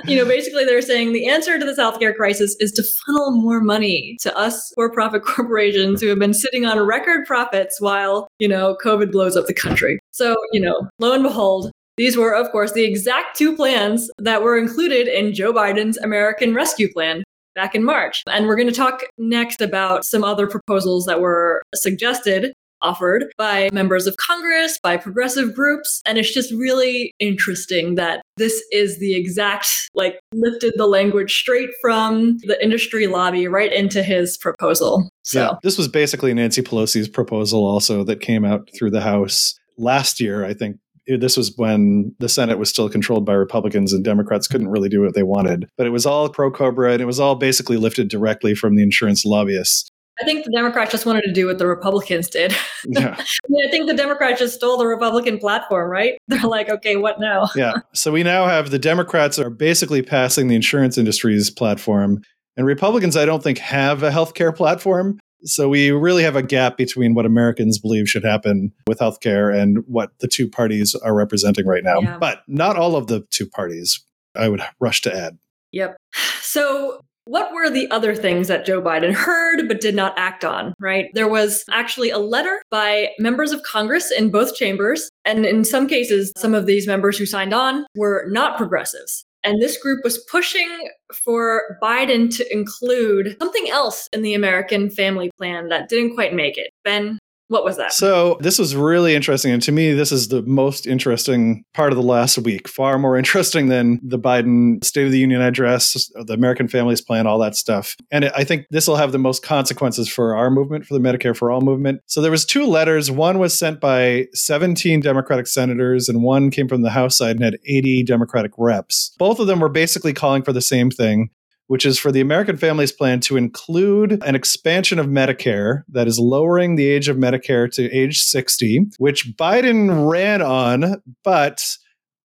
you 0.05 0.17
know, 0.17 0.25
basically 0.25 0.65
they're 0.65 0.83
saying 0.83 1.13
the 1.13 1.29
answer 1.29 1.59
to 1.59 1.65
this 1.65 1.79
healthcare 1.79 2.15
crisis 2.15 2.57
is 2.61 2.73
to 2.73 2.83
funnel 2.83 3.31
more 3.33 3.61
money 3.61 4.17
to 4.21 4.37
us 4.37 4.73
for-profit 4.75 5.23
corporations 5.25 6.01
who 6.01 6.09
have 6.09 6.19
been 6.19 6.35
sitting 6.35 6.67
on 6.67 6.79
record 6.79 7.27
profits 7.27 7.81
while, 7.81 8.26
you 8.39 8.49
know, 8.49 8.77
COVID 8.83 9.13
blows 9.13 9.37
up 9.37 9.47
the 9.47 9.55
country. 9.55 9.99
So, 10.13 10.37
you 10.53 10.61
know, 10.61 10.89
lo 10.99 11.13
and 11.13 11.23
behold, 11.23 11.71
these 11.97 12.17
were, 12.17 12.35
of 12.35 12.51
course, 12.51 12.73
the 12.73 12.85
exact 12.85 13.37
two 13.37 13.57
plans 13.57 14.11
that 14.19 14.43
were 14.43 14.59
included 14.59 15.09
in 15.09 15.33
Joe 15.33 15.53
Biden's 15.53 15.97
American 15.99 16.55
Rescue 16.55 16.93
Plan 16.93 17.25
back 17.55 17.75
in 17.75 17.83
March. 17.83 18.23
And 18.29 18.47
we're 18.47 18.57
going 18.57 18.69
to 18.69 18.75
talk 18.75 19.03
next 19.19 19.63
about 19.63 20.05
some 20.05 20.23
other 20.23 20.47
proposals 20.47 21.07
that 21.07 21.21
were 21.21 21.63
suggested 21.75 22.53
offered 22.87 23.25
by 23.37 23.69
members 23.73 24.07
of 24.07 24.17
Congress, 24.17 24.79
by 24.83 24.97
progressive 24.97 25.55
groups. 25.55 26.01
And 26.07 26.19
it's 26.19 26.33
just 26.33 26.53
really 26.53 27.13
interesting 27.19 27.97
that 27.97 28.23
this 28.37 28.63
is 28.73 28.99
the 28.99 29.15
exact, 29.17 29.67
like, 29.95 30.21
lifted 30.33 30.75
the 30.77 30.87
language 30.87 31.33
straight 31.33 31.71
from 31.81 32.39
the 32.45 32.63
industry 32.63 33.07
lobby 33.07 33.49
right 33.49 33.73
into 33.73 34.03
his 34.03 34.37
proposal. 34.39 35.09
So, 35.23 35.41
yeah, 35.41 35.51
this 35.63 35.77
was 35.77 35.89
basically 35.89 36.33
Nancy 36.35 36.63
Pelosi's 36.63 37.09
proposal 37.09 37.67
also 37.67 38.05
that 38.05 38.21
came 38.21 38.45
out 38.45 38.69
through 38.77 38.91
the 38.91 39.01
House 39.01 39.59
last 39.77 40.21
year, 40.21 40.45
I 40.45 40.55
think. 40.55 40.77
This 41.09 41.37
was 41.37 41.53
when 41.57 42.15
the 42.19 42.29
Senate 42.29 42.59
was 42.59 42.69
still 42.69 42.89
controlled 42.89 43.25
by 43.25 43.35
Republicans 43.35 43.93
and 43.93 44.05
Democrats 44.05 44.49
couldn't 44.49 44.69
really 44.69 44.89
do 44.89 45.03
what 45.03 45.15
they 45.15 45.23
wanted. 45.23 45.69
But 45.79 45.87
it 45.87 45.91
was 45.91 46.05
all 46.05 46.29
pro 46.29 46.51
Cobra 46.51 46.93
and 46.93 47.01
it 47.01 47.05
was 47.05 47.21
all 47.21 47.37
basically 47.37 47.77
lifted 47.77 48.09
directly 48.09 48.57
from 48.57 48.75
the 48.75 48.83
insurance 48.83 49.25
lobbyists. 49.25 49.89
I 50.21 50.25
think 50.25 50.45
the 50.45 50.51
Democrats 50.51 50.93
just 50.93 51.05
wanted 51.05 51.23
to 51.23 51.33
do 51.33 51.47
what 51.47 51.59
the 51.59 51.67
Republicans 51.67 52.29
did. 52.29 52.55
Yeah. 52.89 53.17
I, 53.19 53.47
mean, 53.49 53.67
I 53.67 53.71
think 53.71 53.89
the 53.89 53.97
Democrats 53.97 54.39
just 54.39 54.55
stole 54.55 54.77
the 54.77 54.87
Republican 54.87 55.39
platform, 55.39 55.91
right? 55.91 56.19
They're 56.29 56.41
like, 56.43 56.69
okay, 56.71 56.97
what 56.97 57.19
now? 57.19 57.49
yeah. 57.57 57.79
So 57.95 58.13
we 58.13 58.23
now 58.23 58.47
have 58.47 58.71
the 58.71 58.79
Democrats 58.79 59.41
are 59.41 59.51
basically 59.51 60.03
passing 60.03 60.47
the 60.47 60.55
insurance 60.55 60.97
industry's 60.97 61.51
platform. 61.51 62.23
And 62.57 62.65
Republicans, 62.65 63.17
I 63.17 63.25
don't 63.25 63.43
think, 63.43 63.59
have 63.59 64.05
a 64.05 64.11
healthcare 64.11 64.55
platform. 64.55 65.19
So 65.43 65.69
we 65.69 65.91
really 65.91 66.23
have 66.23 66.37
a 66.37 66.43
gap 66.43 66.77
between 66.77 67.15
what 67.15 67.27
Americans 67.27 67.79
believe 67.79 68.09
should 68.09 68.25
happen 68.25 68.73
with 68.87 69.01
healthcare 69.01 69.53
and 69.53 69.79
what 69.89 70.11
the 70.21 70.29
two 70.29 70.49
parties 70.49 70.95
are 70.95 71.15
representing 71.15 71.67
right 71.67 71.83
now. 71.83 72.01
Yeah. 72.01 72.19
But 72.19 72.43
not 72.47 72.77
all 72.77 72.95
of 72.95 73.09
the 73.09 73.27
two 73.31 73.49
parties, 73.49 74.01
I 74.37 74.49
would 74.49 74.63
rush 74.79 75.03
to 75.03 75.15
add. 75.15 75.39
Yep. 75.73 75.97
So 76.41 77.01
what 77.27 77.53
were 77.53 77.69
the 77.69 77.91
other 77.91 78.15
things 78.15 78.49
that 78.49 78.65
Joe 78.65 78.81
Biden 78.81 79.13
heard 79.13 79.69
but 79.69 79.81
did 79.81 79.95
not 79.95 80.15
act 80.17 80.45
on, 80.45 80.75
right? 80.81 81.07
There 81.15 81.29
was 81.29 81.65
actually 81.71 82.11
a 82.11 82.19
letter 82.19 82.63
by 82.71 83.11
members 83.19 83.53
of 83.53 83.63
Congress 83.63 84.11
in 84.11 84.31
both 84.31 84.55
chambers. 84.55 85.11
And 85.25 85.45
in 85.45 85.65
some 85.65 85.87
cases, 85.87 86.33
some 86.37 86.55
of 86.55 86.67
these 86.67 86.87
members 86.87 87.19
who 87.19 87.27
signed 87.27 87.53
on 87.53 87.85
were 87.97 88.27
not 88.29 88.57
progressives. 88.57 89.25
And 89.43 89.63
this 89.63 89.81
group 89.81 90.03
was 90.03 90.19
pushing 90.31 90.89
for 91.25 91.79
Biden 91.83 92.35
to 92.37 92.53
include 92.53 93.37
something 93.41 93.69
else 93.71 94.09
in 94.13 94.23
the 94.23 94.35
American 94.35 94.91
family 94.91 95.31
plan 95.39 95.69
that 95.69 95.89
didn't 95.89 96.15
quite 96.15 96.35
make 96.35 96.59
it. 96.59 96.71
Ben, 96.83 97.19
What 97.49 97.65
was 97.65 97.77
that? 97.77 97.93
So, 97.93 98.39
this 98.41 98.59
was 98.59 98.75
really 98.75 99.15
interesting. 99.15 99.53
And 99.53 99.63
to 99.63 99.73
me, 99.73 99.93
this 99.93 100.11
is 100.11 100.29
the 100.29 100.43
most 100.43 100.87
interesting 100.87 101.65
part 101.75 101.93
of 101.93 101.97
the 101.97 102.03
last 102.03 102.39
week, 102.39 102.67
far 102.67 102.99
more 102.99 103.17
interesting 103.19 103.69
than 103.69 104.01
the 104.03 104.19
Biden 104.19 104.83
State 104.85 105.07
of 105.07 105.13
the 105.13 105.19
Union 105.19 105.41
address, 105.41 106.11
the 106.15 106.33
American 106.33 106.67
Families 106.67 107.01
Plan, 107.01 107.27
all 107.27 107.39
that 107.39 107.55
stuff. 107.55 107.97
And 108.11 108.27
I 108.27 108.43
think 108.43 108.67
this 108.71 108.89
will 108.89 108.97
have 108.97 109.13
the 109.13 109.19
most 109.19 109.45
consequences 109.45 110.09
for 110.09 110.35
our 110.37 110.51
movement, 110.51 110.87
for 110.87 110.95
the 110.95 111.01
Medicare 111.01 111.37
for 111.37 111.53
All 111.53 111.61
movement. 111.61 112.01
So, 112.07 112.21
there 112.21 112.33
was 112.33 112.45
two 112.45 112.67
letters. 112.67 113.11
One 113.11 113.39
was 113.39 113.57
sent 113.57 113.81
by 113.81 114.27
17 114.35 115.01
Democratic 115.01 115.47
senators, 115.47 116.09
and 116.09 116.23
one 116.25 116.51
came 116.51 116.67
from 116.67 116.83
the 116.83 116.91
House 116.91 117.17
side 117.17 117.37
and 117.37 117.45
had 117.45 117.59
80 117.65 118.03
Democratic 118.03 118.53
reps. 118.59 119.15
Both 119.19 119.39
of 119.39 119.47
them 119.47 119.61
were 119.61 119.69
basically 119.69 120.13
calling 120.13 120.43
for 120.43 120.53
the 120.53 120.61
same 120.61 120.91
thing 120.91 121.31
which 121.69 121.85
is 121.85 121.99
for 121.99 122.13
the 122.13 122.21
American 122.21 122.57
Families 122.57 122.93
Plan 122.93 123.21
to 123.21 123.37
include 123.37 124.23
an 124.25 124.35
expansion 124.35 124.99
of 124.99 125.07
Medicare 125.07 125.83
that 125.89 126.07
is 126.07 126.19
lowering 126.19 126.77
the 126.77 126.87
age 126.87 127.09
of 127.09 127.17
Medicare 127.17 127.71
to 127.73 127.91
age 127.91 128.23
60, 128.23 128.87
which 128.99 129.37
Biden 129.37 130.09
ran 130.09 130.43
on. 130.43 131.03
But 131.25 131.77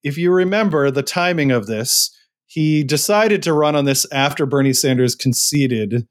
if 0.04 0.17
you 0.17 0.32
remember 0.32 0.91
the 0.91 1.04
timing 1.04 1.51
of 1.51 1.67
this, 1.67 2.15
he 2.45 2.84
decided 2.84 3.41
to 3.43 3.54
run 3.54 3.75
on 3.75 3.86
this 3.86 4.06
after 4.12 4.45
Bernie 4.45 4.73
Sanders 4.73 5.15
conceded 5.15 6.08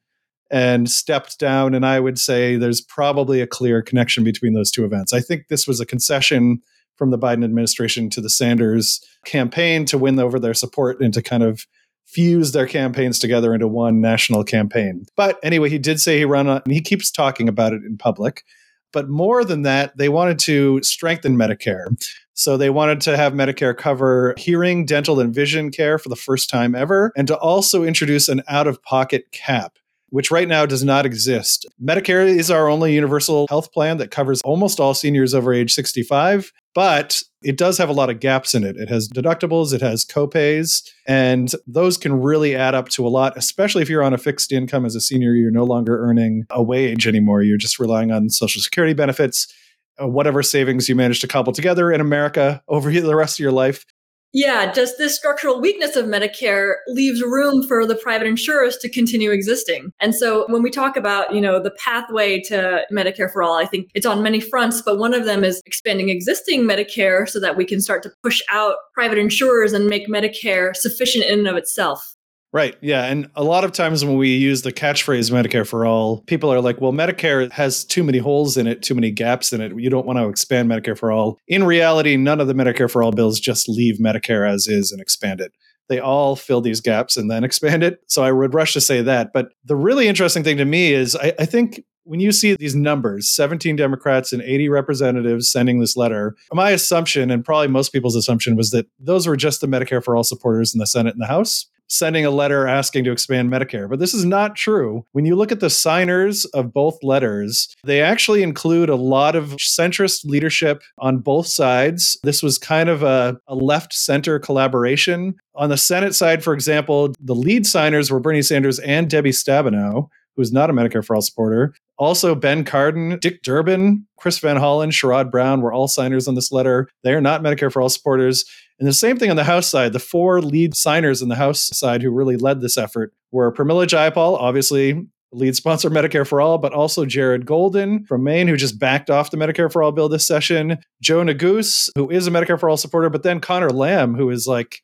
and 0.50 0.90
stepped 0.90 1.38
down. 1.38 1.74
And 1.74 1.86
I 1.86 2.00
would 2.00 2.18
say 2.18 2.56
there's 2.56 2.80
probably 2.80 3.40
a 3.40 3.46
clear 3.46 3.82
connection 3.82 4.24
between 4.24 4.54
those 4.54 4.70
two 4.70 4.84
events. 4.84 5.12
I 5.12 5.20
think 5.20 5.48
this 5.48 5.66
was 5.66 5.80
a 5.80 5.86
concession 5.86 6.60
from 6.96 7.10
the 7.10 7.18
Biden 7.18 7.44
administration 7.44 8.10
to 8.10 8.20
the 8.20 8.28
Sanders 8.28 9.00
campaign 9.24 9.84
to 9.86 9.98
win 9.98 10.18
over 10.18 10.38
their 10.38 10.54
support 10.54 11.00
and 11.00 11.14
to 11.14 11.22
kind 11.22 11.42
of 11.42 11.66
fuse 12.06 12.52
their 12.52 12.66
campaigns 12.66 13.18
together 13.18 13.54
into 13.54 13.68
one 13.68 14.00
national 14.00 14.44
campaign. 14.44 15.06
But 15.16 15.38
anyway, 15.42 15.70
he 15.70 15.78
did 15.78 16.00
say 16.00 16.18
he 16.18 16.24
ran 16.24 16.48
on, 16.48 16.62
and 16.64 16.72
he 16.72 16.80
keeps 16.80 17.10
talking 17.10 17.48
about 17.48 17.72
it 17.72 17.82
in 17.84 17.96
public. 17.96 18.44
But 18.92 19.08
more 19.08 19.44
than 19.44 19.62
that, 19.62 19.96
they 19.96 20.08
wanted 20.08 20.38
to 20.40 20.82
strengthen 20.82 21.36
Medicare. 21.36 21.86
So 22.34 22.56
they 22.56 22.70
wanted 22.70 23.00
to 23.02 23.16
have 23.16 23.34
Medicare 23.34 23.76
cover 23.76 24.34
hearing, 24.36 24.84
dental, 24.84 25.20
and 25.20 25.34
vision 25.34 25.70
care 25.70 25.98
for 25.98 26.08
the 26.08 26.16
first 26.16 26.50
time 26.50 26.74
ever, 26.74 27.12
and 27.16 27.28
to 27.28 27.36
also 27.36 27.84
introduce 27.84 28.28
an 28.28 28.42
out 28.48 28.66
of 28.66 28.82
pocket 28.82 29.30
cap 29.30 29.78
which 30.10 30.30
right 30.30 30.48
now 30.48 30.66
does 30.66 30.84
not 30.84 31.06
exist. 31.06 31.66
Medicare 31.82 32.26
is 32.26 32.50
our 32.50 32.68
only 32.68 32.94
universal 32.94 33.46
health 33.48 33.72
plan 33.72 33.96
that 33.98 34.10
covers 34.10 34.40
almost 34.42 34.80
all 34.80 34.94
seniors 34.94 35.34
over 35.34 35.52
age 35.52 35.72
65, 35.72 36.52
but 36.74 37.22
it 37.42 37.56
does 37.56 37.78
have 37.78 37.88
a 37.88 37.94
lot 37.94 38.10
of 38.10 38.20
gaps 38.20 38.54
in 38.54 38.64
it. 38.64 38.76
It 38.76 38.88
has 38.88 39.08
deductibles, 39.08 39.72
it 39.72 39.80
has 39.80 40.04
copays, 40.04 40.88
and 41.06 41.50
those 41.66 41.96
can 41.96 42.20
really 42.20 42.54
add 42.54 42.74
up 42.74 42.88
to 42.90 43.06
a 43.06 43.08
lot, 43.08 43.36
especially 43.36 43.82
if 43.82 43.88
you're 43.88 44.02
on 44.02 44.14
a 44.14 44.18
fixed 44.18 44.52
income 44.52 44.84
as 44.84 44.94
a 44.94 45.00
senior. 45.00 45.32
You're 45.32 45.50
no 45.50 45.64
longer 45.64 46.04
earning 46.04 46.44
a 46.50 46.62
wage 46.62 47.06
anymore. 47.06 47.42
You're 47.42 47.56
just 47.56 47.78
relying 47.78 48.12
on 48.12 48.28
Social 48.28 48.60
Security 48.60 48.94
benefits, 48.94 49.52
uh, 50.00 50.06
whatever 50.06 50.42
savings 50.42 50.88
you 50.88 50.94
manage 50.94 51.20
to 51.20 51.28
cobble 51.28 51.52
together 51.52 51.90
in 51.90 52.00
America 52.00 52.62
over 52.68 52.90
the 53.00 53.16
rest 53.16 53.38
of 53.38 53.42
your 53.42 53.52
life. 53.52 53.86
Yeah, 54.32 54.72
just 54.72 54.96
this 54.96 55.16
structural 55.16 55.60
weakness 55.60 55.96
of 55.96 56.06
Medicare 56.06 56.74
leaves 56.86 57.20
room 57.20 57.66
for 57.66 57.84
the 57.84 57.96
private 57.96 58.28
insurers 58.28 58.76
to 58.76 58.88
continue 58.88 59.32
existing. 59.32 59.92
And 59.98 60.14
so 60.14 60.46
when 60.48 60.62
we 60.62 60.70
talk 60.70 60.96
about, 60.96 61.34
you 61.34 61.40
know, 61.40 61.60
the 61.60 61.72
pathway 61.72 62.40
to 62.42 62.84
Medicare 62.92 63.32
for 63.32 63.42
all, 63.42 63.54
I 63.54 63.66
think 63.66 63.90
it's 63.94 64.06
on 64.06 64.22
many 64.22 64.40
fronts, 64.40 64.82
but 64.82 64.98
one 64.98 65.14
of 65.14 65.24
them 65.24 65.42
is 65.42 65.60
expanding 65.66 66.10
existing 66.10 66.62
Medicare 66.62 67.28
so 67.28 67.40
that 67.40 67.56
we 67.56 67.64
can 67.64 67.80
start 67.80 68.04
to 68.04 68.12
push 68.22 68.40
out 68.52 68.76
private 68.94 69.18
insurers 69.18 69.72
and 69.72 69.86
make 69.86 70.06
Medicare 70.06 70.76
sufficient 70.76 71.24
in 71.24 71.40
and 71.40 71.48
of 71.48 71.56
itself. 71.56 72.14
Right. 72.52 72.76
Yeah. 72.80 73.04
And 73.04 73.30
a 73.36 73.44
lot 73.44 73.62
of 73.62 73.70
times 73.70 74.04
when 74.04 74.16
we 74.16 74.34
use 74.34 74.62
the 74.62 74.72
catchphrase 74.72 75.30
Medicare 75.30 75.66
for 75.66 75.86
all, 75.86 76.22
people 76.22 76.52
are 76.52 76.60
like, 76.60 76.80
well, 76.80 76.92
Medicare 76.92 77.50
has 77.52 77.84
too 77.84 78.02
many 78.02 78.18
holes 78.18 78.56
in 78.56 78.66
it, 78.66 78.82
too 78.82 78.94
many 78.94 79.12
gaps 79.12 79.52
in 79.52 79.60
it. 79.60 79.72
You 79.76 79.88
don't 79.88 80.06
want 80.06 80.18
to 80.18 80.28
expand 80.28 80.68
Medicare 80.68 80.98
for 80.98 81.12
all. 81.12 81.38
In 81.46 81.62
reality, 81.62 82.16
none 82.16 82.40
of 82.40 82.48
the 82.48 82.54
Medicare 82.54 82.90
for 82.90 83.04
all 83.04 83.12
bills 83.12 83.38
just 83.38 83.68
leave 83.68 83.98
Medicare 83.98 84.48
as 84.48 84.66
is 84.66 84.90
and 84.90 85.00
expand 85.00 85.40
it. 85.40 85.52
They 85.88 86.00
all 86.00 86.34
fill 86.34 86.60
these 86.60 86.80
gaps 86.80 87.16
and 87.16 87.30
then 87.30 87.44
expand 87.50 87.84
it. 87.84 88.00
So 88.08 88.24
I 88.24 88.32
would 88.32 88.52
rush 88.52 88.72
to 88.72 88.80
say 88.80 89.00
that. 89.02 89.32
But 89.32 89.50
the 89.64 89.76
really 89.76 90.08
interesting 90.08 90.42
thing 90.42 90.56
to 90.56 90.64
me 90.64 90.92
is 90.92 91.14
I, 91.14 91.32
I 91.38 91.46
think 91.46 91.84
when 92.02 92.18
you 92.18 92.32
see 92.32 92.56
these 92.56 92.74
numbers 92.74 93.30
17 93.30 93.76
Democrats 93.76 94.32
and 94.32 94.42
80 94.42 94.70
representatives 94.70 95.52
sending 95.52 95.78
this 95.78 95.96
letter, 95.96 96.34
my 96.52 96.70
assumption, 96.70 97.30
and 97.30 97.44
probably 97.44 97.68
most 97.68 97.92
people's 97.92 98.16
assumption, 98.16 98.56
was 98.56 98.70
that 98.70 98.86
those 98.98 99.28
were 99.28 99.36
just 99.36 99.60
the 99.60 99.68
Medicare 99.68 100.02
for 100.02 100.16
All 100.16 100.24
supporters 100.24 100.74
in 100.74 100.80
the 100.80 100.86
Senate 100.86 101.14
and 101.14 101.22
the 101.22 101.26
House 101.26 101.66
sending 101.90 102.24
a 102.24 102.31
letter 102.31 102.66
asking 102.66 103.05
to 103.05 103.12
expand 103.12 103.50
Medicare. 103.50 103.88
But 103.88 103.98
this 103.98 104.14
is 104.14 104.24
not 104.24 104.57
true. 104.57 105.05
When 105.12 105.24
you 105.24 105.37
look 105.37 105.53
at 105.53 105.61
the 105.61 105.68
signers 105.68 106.44
of 106.46 106.72
both 106.72 106.98
letters, 107.03 107.68
they 107.85 108.00
actually 108.00 108.42
include 108.42 108.88
a 108.88 108.96
lot 108.96 109.37
of 109.37 109.57
centrist 109.57 110.24
leadership 110.24 110.83
on 110.98 111.18
both 111.18 111.46
sides. 111.46 112.18
This 112.22 112.42
was 112.42 112.57
kind 112.59 112.88
of 112.88 113.03
a, 113.03 113.37
a 113.48 113.55
left 113.55 113.92
center 113.92 114.38
collaboration. 114.38 115.35
On 115.57 115.68
the 115.68 115.76
Senate 115.76 116.14
side, 116.14 116.42
for 116.42 116.55
example, 116.55 117.12
the 117.20 117.35
lead 117.35 117.66
signers 117.66 118.11
were 118.11 118.20
Bernie 118.20 118.42
Sanders 118.42 118.79
and 118.79 119.11
Debbie 119.11 119.31
Stabenow 119.31 120.09
who's 120.37 120.53
not 120.53 120.70
a 120.70 120.72
Medicare 120.72 121.05
for 121.05 121.14
All 121.14 121.22
supporter. 121.22 121.74
Also, 122.00 122.34
Ben 122.34 122.64
Cardin, 122.64 123.20
Dick 123.20 123.42
Durbin, 123.42 124.06
Chris 124.16 124.38
Van 124.38 124.56
Hollen, 124.56 124.88
Sherrod 124.88 125.30
Brown 125.30 125.60
were 125.60 125.72
all 125.72 125.86
signers 125.86 126.26
on 126.26 126.34
this 126.34 126.50
letter. 126.50 126.88
They 127.04 127.12
are 127.12 127.20
not 127.20 127.42
Medicare 127.42 127.70
for 127.70 127.82
All 127.82 127.90
supporters. 127.90 128.44
And 128.78 128.88
the 128.88 128.92
same 128.94 129.18
thing 129.18 129.28
on 129.28 129.36
the 129.36 129.44
House 129.44 129.68
side. 129.68 129.92
The 129.92 129.98
four 129.98 130.40
lead 130.40 130.74
signers 130.74 131.20
on 131.20 131.28
the 131.28 131.36
House 131.36 131.68
side 131.76 132.02
who 132.02 132.10
really 132.10 132.38
led 132.38 132.62
this 132.62 132.78
effort 132.78 133.12
were 133.30 133.52
Pramila 133.52 133.86
Jayapal, 133.86 134.38
obviously 134.40 135.06
lead 135.32 135.54
sponsor 135.54 135.90
Medicare 135.90 136.26
for 136.26 136.40
All, 136.40 136.56
but 136.56 136.72
also 136.72 137.04
Jared 137.04 137.44
Golden 137.44 138.04
from 138.06 138.24
Maine, 138.24 138.48
who 138.48 138.56
just 138.56 138.78
backed 138.78 139.10
off 139.10 139.30
the 139.30 139.36
Medicare 139.36 139.70
for 139.70 139.82
All 139.82 139.92
bill 139.92 140.08
this 140.08 140.26
session. 140.26 140.78
Joe 141.02 141.22
Neguse, 141.22 141.90
who 141.94 142.10
is 142.10 142.26
a 142.26 142.30
Medicare 142.30 142.58
for 142.58 142.70
All 142.70 142.78
supporter, 142.78 143.10
but 143.10 143.22
then 143.22 143.40
Conor 143.40 143.70
Lamb, 143.70 144.14
who 144.14 144.30
is 144.30 144.46
like 144.46 144.80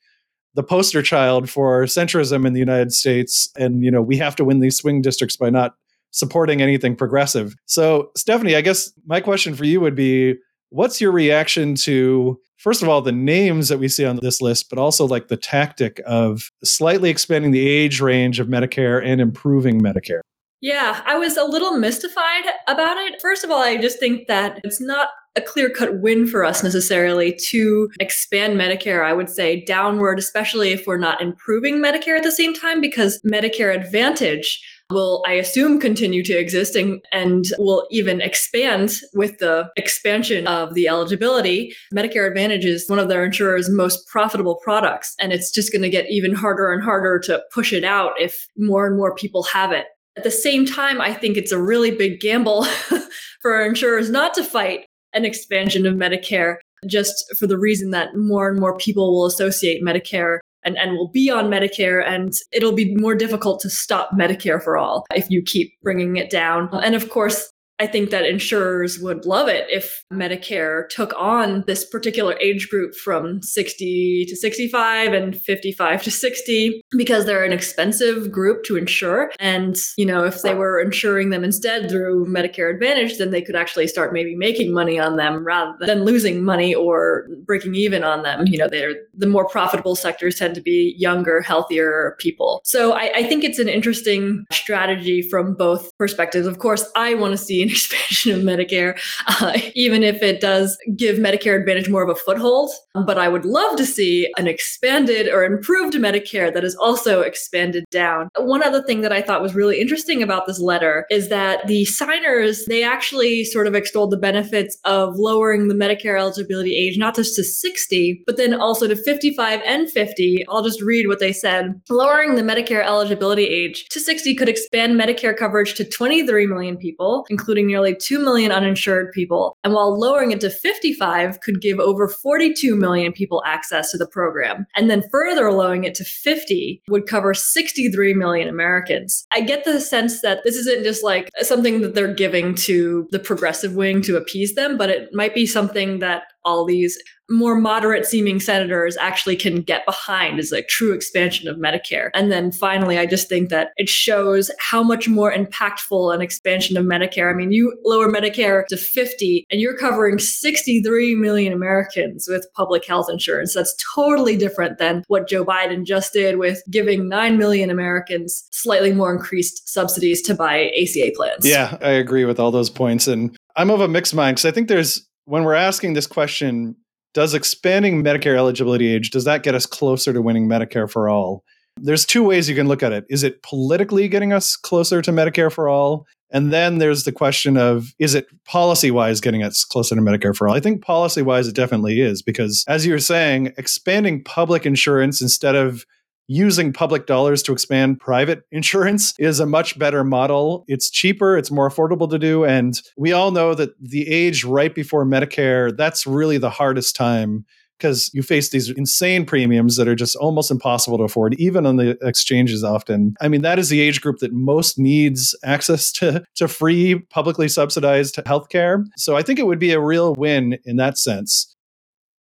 the 0.55 0.63
poster 0.63 1.03
child 1.03 1.49
for 1.49 1.85
centrism 1.85 2.47
in 2.47 2.53
the 2.53 2.61
United 2.61 2.93
States. 2.93 3.51
And, 3.57 3.83
you 3.83 3.91
know, 3.91 4.03
we 4.03 4.19
have 4.19 4.37
to 4.37 4.45
win 4.45 4.61
these 4.61 4.77
swing 4.77 5.01
districts 5.01 5.39
by 5.39 5.49
not 5.49 5.75
supporting 6.17 6.63
anything 6.63 6.97
progressive. 6.97 7.55
So, 7.67 8.11
Stephanie, 8.17 8.57
I 8.57 8.63
guess 8.63 8.91
my 9.05 9.21
question 9.21 9.55
for 9.55 9.67
you 9.67 9.81
would 9.81 9.95
be 9.95 10.37
what's 10.71 10.99
your 10.99 11.13
reaction 11.13 11.75
to, 11.75 12.41
first 12.57 12.83
of 12.83 12.89
all, 12.89 13.03
the 13.03 13.13
names 13.13 13.69
that 13.69 13.79
we 13.79 13.87
see 13.87 14.07
on 14.07 14.19
this 14.23 14.41
list, 14.41 14.71
but 14.71 14.79
also 14.79 15.07
like 15.07 15.29
the 15.29 15.37
tactic 15.37 16.01
of 16.07 16.51
slightly 16.65 17.11
expanding 17.11 17.51
the 17.51 17.69
age 17.69 18.01
range 18.01 18.41
of 18.41 18.49
Medicare 18.49 19.05
and 19.05 19.21
improving 19.21 19.79
Medicare? 19.81 20.21
Yeah, 20.63 21.03
I 21.05 21.19
was 21.19 21.37
a 21.37 21.45
little 21.45 21.77
mystified 21.77 22.45
about 22.67 22.97
it. 22.97 23.21
First 23.21 23.45
of 23.45 23.51
all, 23.51 23.63
I 23.63 23.77
just 23.77 24.01
think 24.01 24.27
that 24.29 24.59
it's 24.65 24.81
not 24.81 25.09
a 25.37 25.43
clear 25.43 25.69
cut 25.69 26.01
win 26.01 26.27
for 26.27 26.45
us 26.47 26.63
necessarily 26.63 27.39
to 27.51 27.91
expand 28.01 28.59
Medicare, 28.59 29.05
I 29.05 29.13
would 29.13 29.29
say 29.29 29.63
downward, 29.67 30.19
especially 30.19 30.73
if 30.73 30.87
we're 30.87 30.97
not 30.97 31.21
improving 31.21 31.77
Medicare 31.77 32.17
at 32.17 32.23
the 32.23 32.33
same 32.33 32.55
time, 32.55 32.81
because 32.81 33.21
Medicare 33.21 33.77
Advantage 33.77 34.59
will, 34.91 35.23
I 35.27 35.33
assume, 35.33 35.81
continue 35.81 36.23
to 36.25 36.33
exist 36.33 36.77
and, 36.77 37.05
and 37.13 37.45
will 37.59 37.87
even 37.91 38.21
expand 38.21 38.93
with 39.15 39.39
the 39.39 39.69
expansion 39.77 40.47
of 40.47 40.75
the 40.75 40.89
eligibility. 40.89 41.75
Medicare 41.95 42.29
Advantage 42.29 42.65
is 42.65 42.89
one 42.89 42.99
of 42.99 43.09
their 43.09 43.25
insurers' 43.25 43.69
most 43.69 44.07
profitable 44.09 44.57
products, 44.63 45.15
and 45.21 45.33
it's 45.33 45.51
just 45.51 45.73
going 45.73 45.83
to 45.83 45.91
get 45.91 46.11
even 46.11 46.35
harder 46.35 46.73
and 46.73 46.83
harder 46.83 47.19
to 47.21 47.43
push 47.53 47.73
it 47.73 47.85
out 47.85 48.13
if 48.21 48.47
more 48.57 48.87
and 48.87 48.97
more 48.97 49.15
people 49.15 49.43
have 49.45 49.73
it. 49.73 49.87
At 50.17 50.25
the 50.25 50.31
same 50.31 50.65
time, 50.65 51.01
I 51.01 51.13
think 51.13 51.37
it's 51.37 51.53
a 51.53 51.61
really 51.61 51.91
big 51.91 52.21
gamble 52.21 52.65
for 53.43 53.63
insurers 53.63 54.11
not 54.11 54.35
to 54.35 54.45
fight 54.45 54.87
an 55.13 55.25
expansion 55.25 55.87
of 55.87 55.95
Medicare 55.95 56.57
just 56.87 57.25
for 57.39 57.47
the 57.47 57.59
reason 57.59 57.91
that 57.91 58.15
more 58.15 58.49
and 58.49 58.61
more 58.61 58.77
people 58.77 59.13
will 59.13 59.27
associate 59.27 59.83
Medicare 59.83 60.39
and, 60.67 60.77
and 60.77 60.97
will 60.97 61.09
be 61.09 61.31
on 61.31 61.47
Medicare, 61.47 62.07
and 62.07 62.33
it'll 62.53 62.73
be 62.73 62.95
more 62.97 63.15
difficult 63.15 63.61
to 63.61 63.71
stop 63.71 64.11
Medicare 64.11 64.63
for 64.63 64.77
all 64.77 65.07
if 65.15 65.31
you 65.31 65.43
keep 65.43 65.73
bringing 65.83 66.17
it 66.17 66.29
down. 66.29 66.69
And 66.73 66.95
of 66.95 67.09
course, 67.09 67.51
I 67.79 67.87
think 67.87 68.11
that 68.11 68.25
insurers 68.25 68.99
would 68.99 69.27
love 69.27 69.49
it 69.49 69.67
if 69.69 70.03
Medicare 70.13 70.89
took 70.89 71.13
on 71.19 71.65
this 71.67 71.85
particular 71.85 72.37
age 72.41 72.69
group 72.69 72.95
from 72.95 73.43
60 73.43 74.27
to 74.29 74.37
65 74.37 75.13
and 75.13 75.37
55 75.37 76.03
to 76.05 76.11
60 76.11 76.83
because 76.97 77.27
they're 77.27 77.45
an 77.45 77.53
expensive 77.53 78.33
group 78.33 78.65
to 78.65 78.77
insure. 78.77 79.31
And, 79.39 79.77
you 79.97 80.07
know, 80.07 80.25
if 80.25 80.43
they 80.43 80.55
were 80.55 80.81
insuring 80.81 81.31
them 81.31 81.45
instead 81.45 81.91
through 81.91 82.27
Medicare 82.27 82.73
Advantage, 82.73 83.19
then 83.19 83.31
they 83.31 83.43
could 83.43 83.57
actually 83.57 83.89
start 83.89 84.13
maybe 84.13 84.35
making 84.35 84.73
money 84.73 84.99
on 84.99 85.17
them 85.17 85.45
rather 85.45 85.77
than 85.81 86.05
losing 86.05 86.43
money 86.43 86.75
or 86.75 87.27
breaking 87.45 87.75
even 87.75 88.05
on 88.05 88.23
them. 88.23 88.47
You 88.47 88.59
know, 88.59 88.69
they're 88.69 88.95
the 89.15 89.27
more 89.27 89.47
profitable 89.47 89.97
sectors 89.97 90.37
tend 90.37 90.55
to 90.55 90.61
be 90.61 90.95
younger, 90.99 91.41
healthier 91.41 92.17
people. 92.19 92.61
So 92.65 92.93
I, 92.93 93.13
I 93.17 93.23
think 93.25 93.45
it's 93.45 93.59
an 93.59 93.69
interesting 93.69 94.47
strategy 94.51 95.23
from 95.23 95.55
both 95.55 95.91
perspectives. 95.99 96.47
Of 96.47 96.59
course, 96.59 96.91
I 96.97 97.15
want 97.15 97.33
to 97.33 97.39
see 97.39 97.66
an 97.67 97.71
expansion 97.73 98.33
of 98.33 98.41
Medicare, 98.41 98.99
uh, 99.27 99.59
even 99.75 100.03
if 100.03 100.23
it 100.23 100.41
does 100.41 100.79
give 100.97 101.19
Medicare 101.19 101.59
Advantage 101.59 101.89
more 101.89 102.03
of 102.03 102.09
a 102.09 102.15
foothold. 102.15 102.71
But 102.95 103.19
I 103.19 103.29
would 103.29 103.45
love 103.45 103.77
to 103.77 103.87
see 103.87 104.33
an 104.39 104.47
expanded 104.47 105.29
or 105.29 105.45
improved 105.45 105.95
Medicare 105.95 106.53
that 106.53 106.65
is 106.65 106.75
also 106.77 107.21
expanded 107.21 107.85
down. 107.91 108.29
One 108.39 108.63
other 108.63 108.83
thing 108.83 109.03
that 109.03 109.13
I 109.13 109.23
thought 109.23 109.43
was 109.43 109.55
really 109.55 109.81
interesting 109.81 110.23
about 110.23 110.47
this 110.47 110.61
letter 110.61 111.07
is 111.11 111.29
that 111.29 111.67
the 111.67 111.85
signers, 111.85 112.65
they 112.67 112.83
actually 112.83 113.45
sort 113.45 113.67
of 113.67 113.75
extolled 113.75 114.11
the 114.11 114.17
benefits 114.17 114.79
of 114.85 115.17
lowering 115.17 115.69
the 115.69 115.75
Medicare 115.75 116.19
eligibility 116.19 116.75
age, 116.75 116.99
not 116.99 117.15
just 117.15 117.37
to 117.37 117.45
60, 117.45 118.23
but 118.27 118.37
then 118.37 118.55
also 118.55 118.87
to 118.87 118.97
55 118.97 119.61
and 119.65 119.91
50. 119.91 120.45
I'll 120.49 120.63
just 120.63 120.81
read 120.81 121.09
what 121.09 121.19
they 121.19 121.33
said. 121.33 121.81
Lowering 121.91 122.37
the 122.37 122.43
Medicare 122.43 122.85
eligibility 122.85 123.45
age 123.45 123.87
to 123.91 124.01
60 124.01 124.35
could 124.35 124.49
expand 124.49 124.99
Medicare 124.99 125.37
coverage 125.37 125.75
to 125.75 125.85
23 125.85 126.47
million 126.47 126.77
people, 126.77 127.27
including 127.31 127.56
nearly 127.63 127.95
2 127.95 128.19
million 128.19 128.53
uninsured 128.53 129.13
people. 129.13 129.57
And 129.65 129.73
while 129.73 129.99
lowering 129.99 130.33
it 130.33 130.41
to 130.41 130.51
55 130.51 131.41
could 131.41 131.61
give 131.61 131.79
over 131.79 132.09
42 132.09 132.75
million 132.77 133.13
people 133.13 133.43
access 133.47 133.91
to 133.91 133.99
the 133.99 134.07
program. 134.07 134.67
And 134.77 134.91
then 134.91 135.03
further 135.11 135.53
lowering 135.53 135.85
it 135.85 135.95
to 135.97 136.05
50 136.05 136.83
would 136.89 137.07
cover 137.07 137.35
63 137.35 138.15
million 138.15 138.49
Americans. 138.49 139.27
I 139.33 139.41
get 139.41 139.65
the 139.65 139.81
sense 139.81 140.21
that 140.23 140.45
this 140.45 140.57
isn't 140.57 140.85
just 140.85 141.05
like 141.05 141.31
something 141.41 141.81
that 141.81 141.95
they're 141.95 142.13
giving 142.13 142.55
to 142.57 143.09
the 143.11 143.19
progressive 143.19 143.75
wing 143.75 144.03
to 144.03 144.17
appease 144.17 144.55
them, 144.55 144.77
but 144.77 144.91
it 144.91 145.11
might 145.13 145.35
be 145.35 145.47
something 145.47 145.99
that 146.01 146.25
all 146.47 146.65
these 146.65 146.99
more 147.29 147.57
moderate 147.57 148.07
seeming 148.07 148.39
senators 148.39 148.97
actually 148.99 149.37
can 149.37 149.61
get 149.63 149.85
behind 149.85 150.39
is 150.39 150.53
a 150.53 150.63
true 150.63 150.93
expansion 150.93 151.49
of 151.49 151.57
Medicare. 151.57 152.11
And 152.15 152.31
then 152.31 152.53
finally, 152.53 152.99
I 152.99 153.07
just 153.07 153.29
think 153.29 153.49
that 153.51 153.71
it 153.77 153.89
shows 153.89 154.51
how 154.61 154.83
much 154.83 155.09
more 155.09 155.33
impactful 155.33 156.15
an 156.15 156.21
expansion 156.21 156.77
of 156.77 156.85
Medicare. 156.85 157.31
I 157.31 157.35
mean, 157.35 157.51
you 157.53 157.77
lower 157.85 158.09
Medicare 158.09 158.65
to 158.67 158.77
50 158.77 159.45
and 159.51 159.61
you're 159.61 159.77
covering 159.77 160.19
63 160.19 161.17
million 161.17 161.53
Americans 161.53 162.29
with 162.29 162.47
public 162.55 162.87
health 162.87 163.09
insurance. 163.11 163.55
That's 163.55 163.75
totally 163.95 164.37
different 164.37 164.79
than 164.79 165.03
what 165.09 165.29
Joe 165.29 165.45
Biden 165.45 165.85
just 165.85 166.13
did 166.13 166.39
with 166.39 166.63
giving 166.71 167.09
9 167.09 167.39
million 167.39 167.71
Americans 167.71 168.47
slightly 168.53 168.93
more 168.93 169.13
increased 169.13 169.69
subsidies 169.69 170.23
to 170.23 170.35
buy 170.35 170.71
ACA 170.81 171.11
plans. 171.17 171.45
Yeah, 171.45 171.77
I 171.81 171.91
agree 171.91 172.25
with 172.25 172.39
all 172.39 172.53
those 172.53 172.71
points. 172.71 173.09
And 173.09 173.37
I'm 173.57 173.71
of 173.71 173.81
a 173.81 173.89
mixed 173.89 174.15
mind 174.15 174.37
because 174.37 174.45
I 174.45 174.53
think 174.53 174.69
there's 174.69 175.09
when 175.27 175.45
we're 175.45 175.55
asking 175.55 175.93
this 175.93 176.07
question, 176.07 176.75
does 177.13 177.35
expanding 177.35 178.03
Medicare 178.03 178.37
eligibility 178.37 178.87
age 178.87 179.11
does 179.11 179.25
that 179.25 179.43
get 179.43 179.55
us 179.55 179.67
closer 179.67 180.13
to 180.13 180.23
winning 180.23 180.49
Medicare 180.49 180.91
for 180.91 181.09
all? 181.09 181.45
There's 181.79 182.07
two 182.07 182.25
ways 182.25 182.49
you 182.49 182.55
can 182.55 182.69
look 182.69 182.83
at 182.83 182.93
it. 182.93 183.05
Is 183.11 183.23
it 183.23 183.43
politically 183.43 184.09
getting 184.09 184.33
us 184.33 184.57
closer 184.57 185.03
to 185.03 185.11
Medicare 185.11 185.53
for 185.53 185.69
all? 185.69 186.07
And 186.31 186.53
then 186.53 186.79
there's 186.79 187.05
the 187.05 187.13
question 187.13 187.57
of 187.57 187.93
is 187.99 188.15
it 188.15 188.27
policy 188.45 188.91
wise 188.91 189.21
getting 189.21 189.43
us 189.43 189.65
closer 189.65 189.95
to 189.95 190.01
Medicare 190.01 190.35
for 190.35 190.49
all? 190.49 190.55
I 190.55 190.61
think 190.61 190.83
policy 190.83 191.23
wise 191.23 191.49
it 191.49 191.55
definitely 191.55 192.01
is 192.01 192.23
because 192.23 192.65
as 192.67 192.87
you 192.87 192.93
were 192.93 192.99
saying, 192.99 193.53
expanding 193.59 194.25
public 194.25 194.65
insurance 194.65 195.21
instead 195.21 195.55
of 195.55 195.85
using 196.29 196.73
public 196.73 197.07
dollars 197.07 197.43
to 197.45 197.53
expand 197.53 198.01
private 198.01 198.43
insurance 198.51 199.15
is 199.19 199.41
a 199.41 199.47
much 199.47 199.79
better 199.79 200.05
model. 200.05 200.65
It's 200.69 200.91
cheaper, 200.91 201.37
it's 201.37 201.51
more 201.51 201.69
affordable 201.69 202.11
to 202.11 202.19
do. 202.19 202.45
And 202.45 202.81
we 202.97 203.13
all 203.13 203.31
know 203.31 203.55
that 203.55 203.71
the 203.81 204.09
age 204.09 204.45
right 204.45 204.75
before 204.75 205.05
Medicare, 205.05 205.77
that's 205.77 206.07
really 206.07 206.39
the 206.39 206.51
hardest 206.51 206.97
time 206.97 207.45
because 207.79 208.11
you 208.15 208.23
face 208.23 208.51
these 208.51 208.71
insane 208.71 209.27
premiums 209.27 209.77
that 209.77 209.89
are 209.89 209.95
just 209.95 210.17
almost 210.17 210.51
impossible 210.51 210.99
to 210.99 211.05
afford, 211.05 211.35
even 211.39 211.67
on 211.67 211.77
the 211.77 211.97
exchanges 212.03 212.65
often. 212.65 213.15
I 213.21 213.29
mean, 213.29 213.43
that 213.43 213.59
is 213.59 213.69
the 213.69 213.81
age 213.81 214.01
group 214.01 214.19
that 214.21 214.33
most 214.33 214.79
needs 214.79 215.35
access 215.45 215.93
to, 215.97 216.25
to 216.37 216.49
free, 216.49 217.01
publicly 217.11 217.49
subsidized 217.49 218.17
healthcare. 218.17 218.85
So 218.97 219.17
I 219.17 219.23
think 219.23 219.39
it 219.39 219.47
would 219.47 219.59
be 219.59 219.73
a 219.73 219.81
real 219.81 220.15
win 220.15 220.59
in 220.65 220.77
that 220.77 220.99
sense 220.99 221.56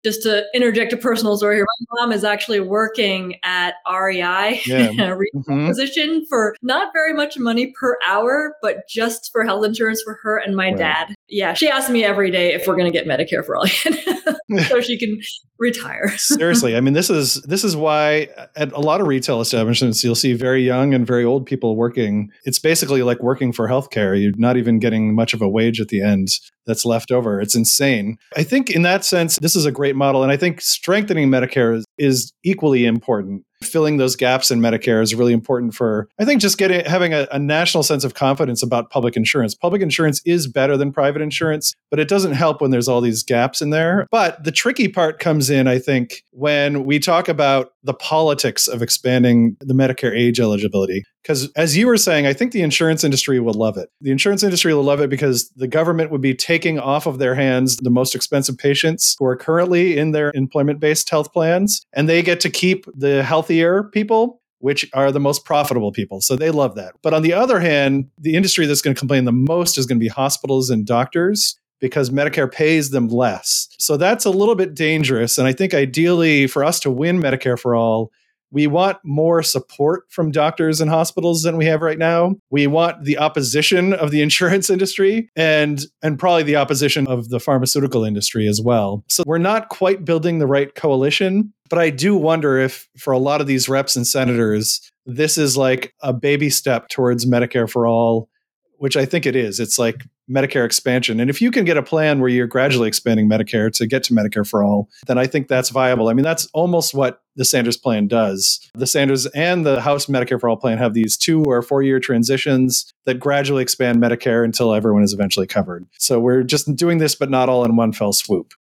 just 0.03 0.23
to 0.23 0.43
interject 0.53 0.93
a 0.93 0.97
personal 0.97 1.37
story 1.37 1.57
here, 1.57 1.65
my 1.79 2.01
mom 2.01 2.11
is 2.11 2.23
actually 2.23 2.59
working 2.59 3.35
at 3.43 3.75
REI 3.89 4.61
yeah. 4.65 4.87
mm-hmm. 4.91 5.67
position 5.67 6.25
for 6.27 6.55
not 6.61 6.91
very 6.93 7.13
much 7.13 7.37
money 7.37 7.73
per 7.79 7.97
hour, 8.07 8.55
but 8.61 8.87
just 8.89 9.29
for 9.31 9.43
health 9.43 9.65
insurance 9.65 10.01
for 10.01 10.19
her 10.23 10.37
and 10.37 10.55
my 10.55 10.69
right. 10.69 10.77
dad. 10.77 11.15
Yeah, 11.29 11.53
she 11.53 11.69
asks 11.69 11.89
me 11.89 12.03
every 12.03 12.31
day 12.31 12.53
if 12.53 12.67
we're 12.67 12.75
going 12.75 12.91
to 12.91 12.97
get 12.97 13.07
Medicare 13.07 13.45
for 13.45 13.55
all 13.55 13.67
so 14.67 14.81
she 14.81 14.97
can 14.97 15.19
retire. 15.59 16.09
Seriously, 16.17 16.75
I 16.75 16.81
mean, 16.81 16.93
this 16.93 17.09
is 17.09 17.35
this 17.43 17.63
is 17.63 17.75
why 17.75 18.27
at 18.55 18.71
a 18.73 18.79
lot 18.79 18.99
of 18.99 19.07
retail 19.07 19.39
establishments 19.39 20.03
you'll 20.03 20.15
see 20.15 20.33
very 20.33 20.65
young 20.65 20.93
and 20.93 21.07
very 21.07 21.23
old 21.23 21.45
people 21.45 21.77
working. 21.77 22.29
It's 22.43 22.59
basically 22.59 23.03
like 23.03 23.21
working 23.21 23.53
for 23.53 23.67
healthcare. 23.67 24.19
You're 24.21 24.33
not 24.35 24.57
even 24.57 24.79
getting 24.79 25.15
much 25.15 25.33
of 25.33 25.41
a 25.41 25.47
wage 25.47 25.79
at 25.79 25.87
the 25.87 26.01
end 26.01 26.29
that's 26.65 26.86
left 26.86 27.12
over. 27.12 27.41
It's 27.41 27.56
insane. 27.56 28.17
I 28.36 28.43
think 28.43 28.69
in 28.69 28.82
that 28.84 29.04
sense, 29.06 29.38
this 29.39 29.56
is 29.56 29.65
a 29.65 29.71
great 29.71 29.95
model, 29.95 30.24
and 30.24 30.32
I 30.32 30.38
think 30.38 30.62
strengthening 30.62 31.30
Medicare 31.30 31.78
is, 31.78 31.86
is 31.97 32.34
equally 32.43 32.86
important 32.86 33.43
filling 33.63 33.97
those 33.97 34.15
gaps 34.15 34.52
in 34.52 34.60
Medicare 34.60 35.02
is 35.02 35.15
really 35.15 35.34
important 35.34 35.74
for, 35.74 36.08
I 36.19 36.26
think, 36.26 36.41
just 36.41 36.58
getting 36.58 36.86
having 36.86 37.13
a, 37.13 37.28
a, 37.32 37.39
national 37.39 37.84
sense 37.84 38.04
of 38.04 38.13
confidence 38.13 38.63
about 38.63 38.89
public 38.89 39.15
insurance. 39.15 39.56
Public 39.56 39.82
insurance 39.82 40.21
is 40.26 40.47
better 40.47 40.78
than 40.78 40.91
private 40.91 41.21
insurance, 41.21 41.76
but 41.89 42.00
it 42.00 42.08
doesn't 42.08 42.34
help 42.34 42.62
when 42.62 42.71
there's 42.71 42.88
all 42.88 43.02
these 43.02 43.24
gaps 43.24 43.62
in 43.62 43.69
there. 43.69 44.08
But 44.12 44.43
the 44.43 44.52
tricky 44.52 44.88
part 44.88 45.19
comes 45.19 45.50
in, 45.50 45.67
I 45.67 45.80
think, 45.80 46.24
when 46.32 46.86
we 46.86 47.00
talk 47.00 47.28
about 47.28 47.74
the 47.84 47.93
politics 47.93 48.67
of 48.67 48.82
expanding 48.82 49.58
the 49.60 49.74
Medicare 49.74 50.17
age 50.17 50.39
eligibility. 50.39 51.04
Because 51.21 51.52
as 51.54 51.78
you 51.78 51.86
were 51.86 51.97
saying, 51.97 52.26
I 52.26 52.34
think 52.34 52.52
the 52.52 52.62
insurance 52.62 53.04
industry 53.04 53.39
will 53.39 53.54
love 53.54 53.78
it. 53.78 53.89
The 54.02 54.12
insurance 54.12 54.41
industry 54.43 54.74
will 54.74 54.84
love 54.84 55.02
it 55.02 55.10
because 55.10 55.50
the 55.52 55.67
government 55.67 56.10
would 56.12 56.21
be 56.21 56.34
taking 56.34 56.80
off 56.80 57.06
of 57.06 57.19
their 57.19 57.36
hands 57.36 57.78
the 57.78 57.91
most 57.91 58.15
expensive 58.15 58.58
patients 58.58 59.15
who 59.19 59.26
are 59.26 59.36
currently 59.36 59.97
in 59.97 60.12
their 60.12 60.32
employment 60.34 60.80
based 60.80 61.10
health 61.10 61.32
plans, 61.32 61.86
and 61.93 62.10
they 62.10 62.24
get 62.24 62.39
to 62.41 62.50
keep 62.50 62.86
the 62.95 63.24
healthier 63.51 63.83
people 63.83 64.39
which 64.59 64.87
are 64.93 65.11
the 65.11 65.19
most 65.19 65.43
profitable 65.43 65.91
people. 65.91 66.21
So 66.21 66.35
they 66.35 66.51
love 66.51 66.75
that. 66.75 66.93
But 67.01 67.15
on 67.15 67.23
the 67.23 67.33
other 67.33 67.59
hand, 67.59 68.07
the 68.19 68.35
industry 68.35 68.67
that's 68.67 68.81
going 68.81 68.93
to 68.93 68.99
complain 68.99 69.25
the 69.25 69.31
most 69.31 69.75
is 69.75 69.87
going 69.87 69.97
to 69.97 70.03
be 70.03 70.07
hospitals 70.07 70.69
and 70.69 70.85
doctors 70.85 71.57
because 71.79 72.11
Medicare 72.11 72.51
pays 72.51 72.91
them 72.91 73.07
less. 73.07 73.67
So 73.79 73.97
that's 73.97 74.23
a 74.23 74.29
little 74.29 74.53
bit 74.53 74.75
dangerous. 74.75 75.39
And 75.39 75.47
I 75.47 75.53
think 75.53 75.73
ideally 75.73 76.45
for 76.45 76.63
us 76.63 76.79
to 76.81 76.91
win 76.91 77.19
Medicare 77.19 77.57
for 77.57 77.73
all, 77.73 78.11
we 78.51 78.67
want 78.67 78.97
more 79.03 79.41
support 79.41 80.03
from 80.09 80.31
doctors 80.31 80.81
and 80.81 80.89
hospitals 80.89 81.43
than 81.43 81.57
we 81.57 81.65
have 81.65 81.81
right 81.81 81.97
now. 81.97 82.35
We 82.49 82.67
want 82.67 83.05
the 83.05 83.17
opposition 83.17 83.93
of 83.93 84.11
the 84.11 84.21
insurance 84.31 84.69
industry 84.69 85.29
and 85.35 85.85
and 86.03 86.19
probably 86.19 86.43
the 86.43 86.57
opposition 86.57 87.07
of 87.07 87.29
the 87.29 87.39
pharmaceutical 87.39 88.03
industry 88.03 88.47
as 88.47 88.61
well. 88.61 89.03
So 89.07 89.23
we're 89.25 89.37
not 89.37 89.69
quite 89.69 90.05
building 90.05 90.39
the 90.39 90.47
right 90.47 90.73
coalition, 90.75 91.53
but 91.69 91.79
I 91.79 91.89
do 91.89 92.15
wonder 92.15 92.59
if 92.59 92.87
for 92.97 93.11
a 93.13 93.17
lot 93.17 93.41
of 93.41 93.47
these 93.47 93.69
reps 93.69 93.95
and 93.95 94.05
senators 94.05 94.91
this 95.05 95.37
is 95.37 95.57
like 95.57 95.93
a 96.01 96.13
baby 96.13 96.49
step 96.49 96.89
towards 96.89 97.25
Medicare 97.25 97.69
for 97.69 97.87
all, 97.87 98.29
which 98.77 98.95
I 98.95 99.05
think 99.05 99.25
it 99.25 99.35
is. 99.35 99.59
It's 99.59 99.79
like 99.79 100.05
Medicare 100.29 100.65
expansion. 100.65 101.19
And 101.19 101.29
if 101.29 101.41
you 101.41 101.51
can 101.51 101.65
get 101.65 101.77
a 101.77 101.84
plan 101.84 102.19
where 102.19 102.29
you're 102.29 102.47
gradually 102.47 102.88
expanding 102.88 103.29
Medicare 103.29 103.71
to 103.73 103.88
get 103.88 104.03
to 104.05 104.13
Medicare 104.13 104.47
for 104.47 104.63
all, 104.63 104.89
then 105.07 105.17
I 105.17 105.27
think 105.27 105.47
that's 105.47 105.69
viable. 105.69 106.10
I 106.10 106.13
mean, 106.13 106.23
that's 106.23 106.47
almost 106.53 106.93
what 106.93 107.21
the 107.36 107.45
Sanders 107.45 107.77
plan 107.77 108.07
does. 108.07 108.60
The 108.73 108.88
Sanders 108.88 109.25
and 109.27 109.65
the 109.65 109.81
House 109.81 110.07
Medicare 110.07 110.39
for 110.39 110.49
All 110.49 110.57
plan 110.57 110.77
have 110.77 110.93
these 110.93 111.17
two 111.17 111.43
or 111.45 111.62
four 111.62 111.81
year 111.81 111.99
transitions 111.99 112.91
that 113.05 113.19
gradually 113.19 113.63
expand 113.63 114.01
Medicare 114.01 114.43
until 114.43 114.73
everyone 114.73 115.03
is 115.03 115.13
eventually 115.13 115.47
covered. 115.47 115.86
So 115.97 116.19
we're 116.19 116.43
just 116.43 116.75
doing 116.75 116.97
this, 116.97 117.15
but 117.15 117.29
not 117.29 117.49
all 117.49 117.63
in 117.63 117.75
one 117.75 117.93
fell 117.93 118.13
swoop. 118.13 118.53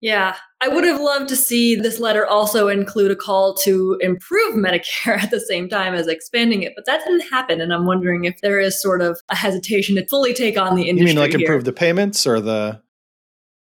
Yeah, 0.00 0.36
I 0.62 0.68
would 0.68 0.84
have 0.84 1.00
loved 1.00 1.28
to 1.28 1.36
see 1.36 1.76
this 1.76 2.00
letter 2.00 2.26
also 2.26 2.68
include 2.68 3.10
a 3.10 3.16
call 3.16 3.54
to 3.58 3.98
improve 4.00 4.54
Medicare 4.56 5.22
at 5.22 5.30
the 5.30 5.40
same 5.40 5.68
time 5.68 5.94
as 5.94 6.06
expanding 6.06 6.62
it, 6.62 6.72
but 6.74 6.86
that 6.86 7.04
didn't 7.04 7.28
happen. 7.28 7.60
And 7.60 7.72
I'm 7.72 7.86
wondering 7.86 8.24
if 8.24 8.40
there 8.40 8.60
is 8.60 8.80
sort 8.80 9.02
of 9.02 9.20
a 9.28 9.36
hesitation 9.36 9.96
to 9.96 10.06
fully 10.06 10.32
take 10.32 10.58
on 10.58 10.74
the 10.74 10.88
industry. 10.88 11.10
You 11.10 11.14
mean 11.16 11.20
like 11.20 11.32
here. 11.32 11.40
improve 11.40 11.64
the 11.64 11.72
payments 11.72 12.26
or 12.26 12.40
the? 12.40 12.80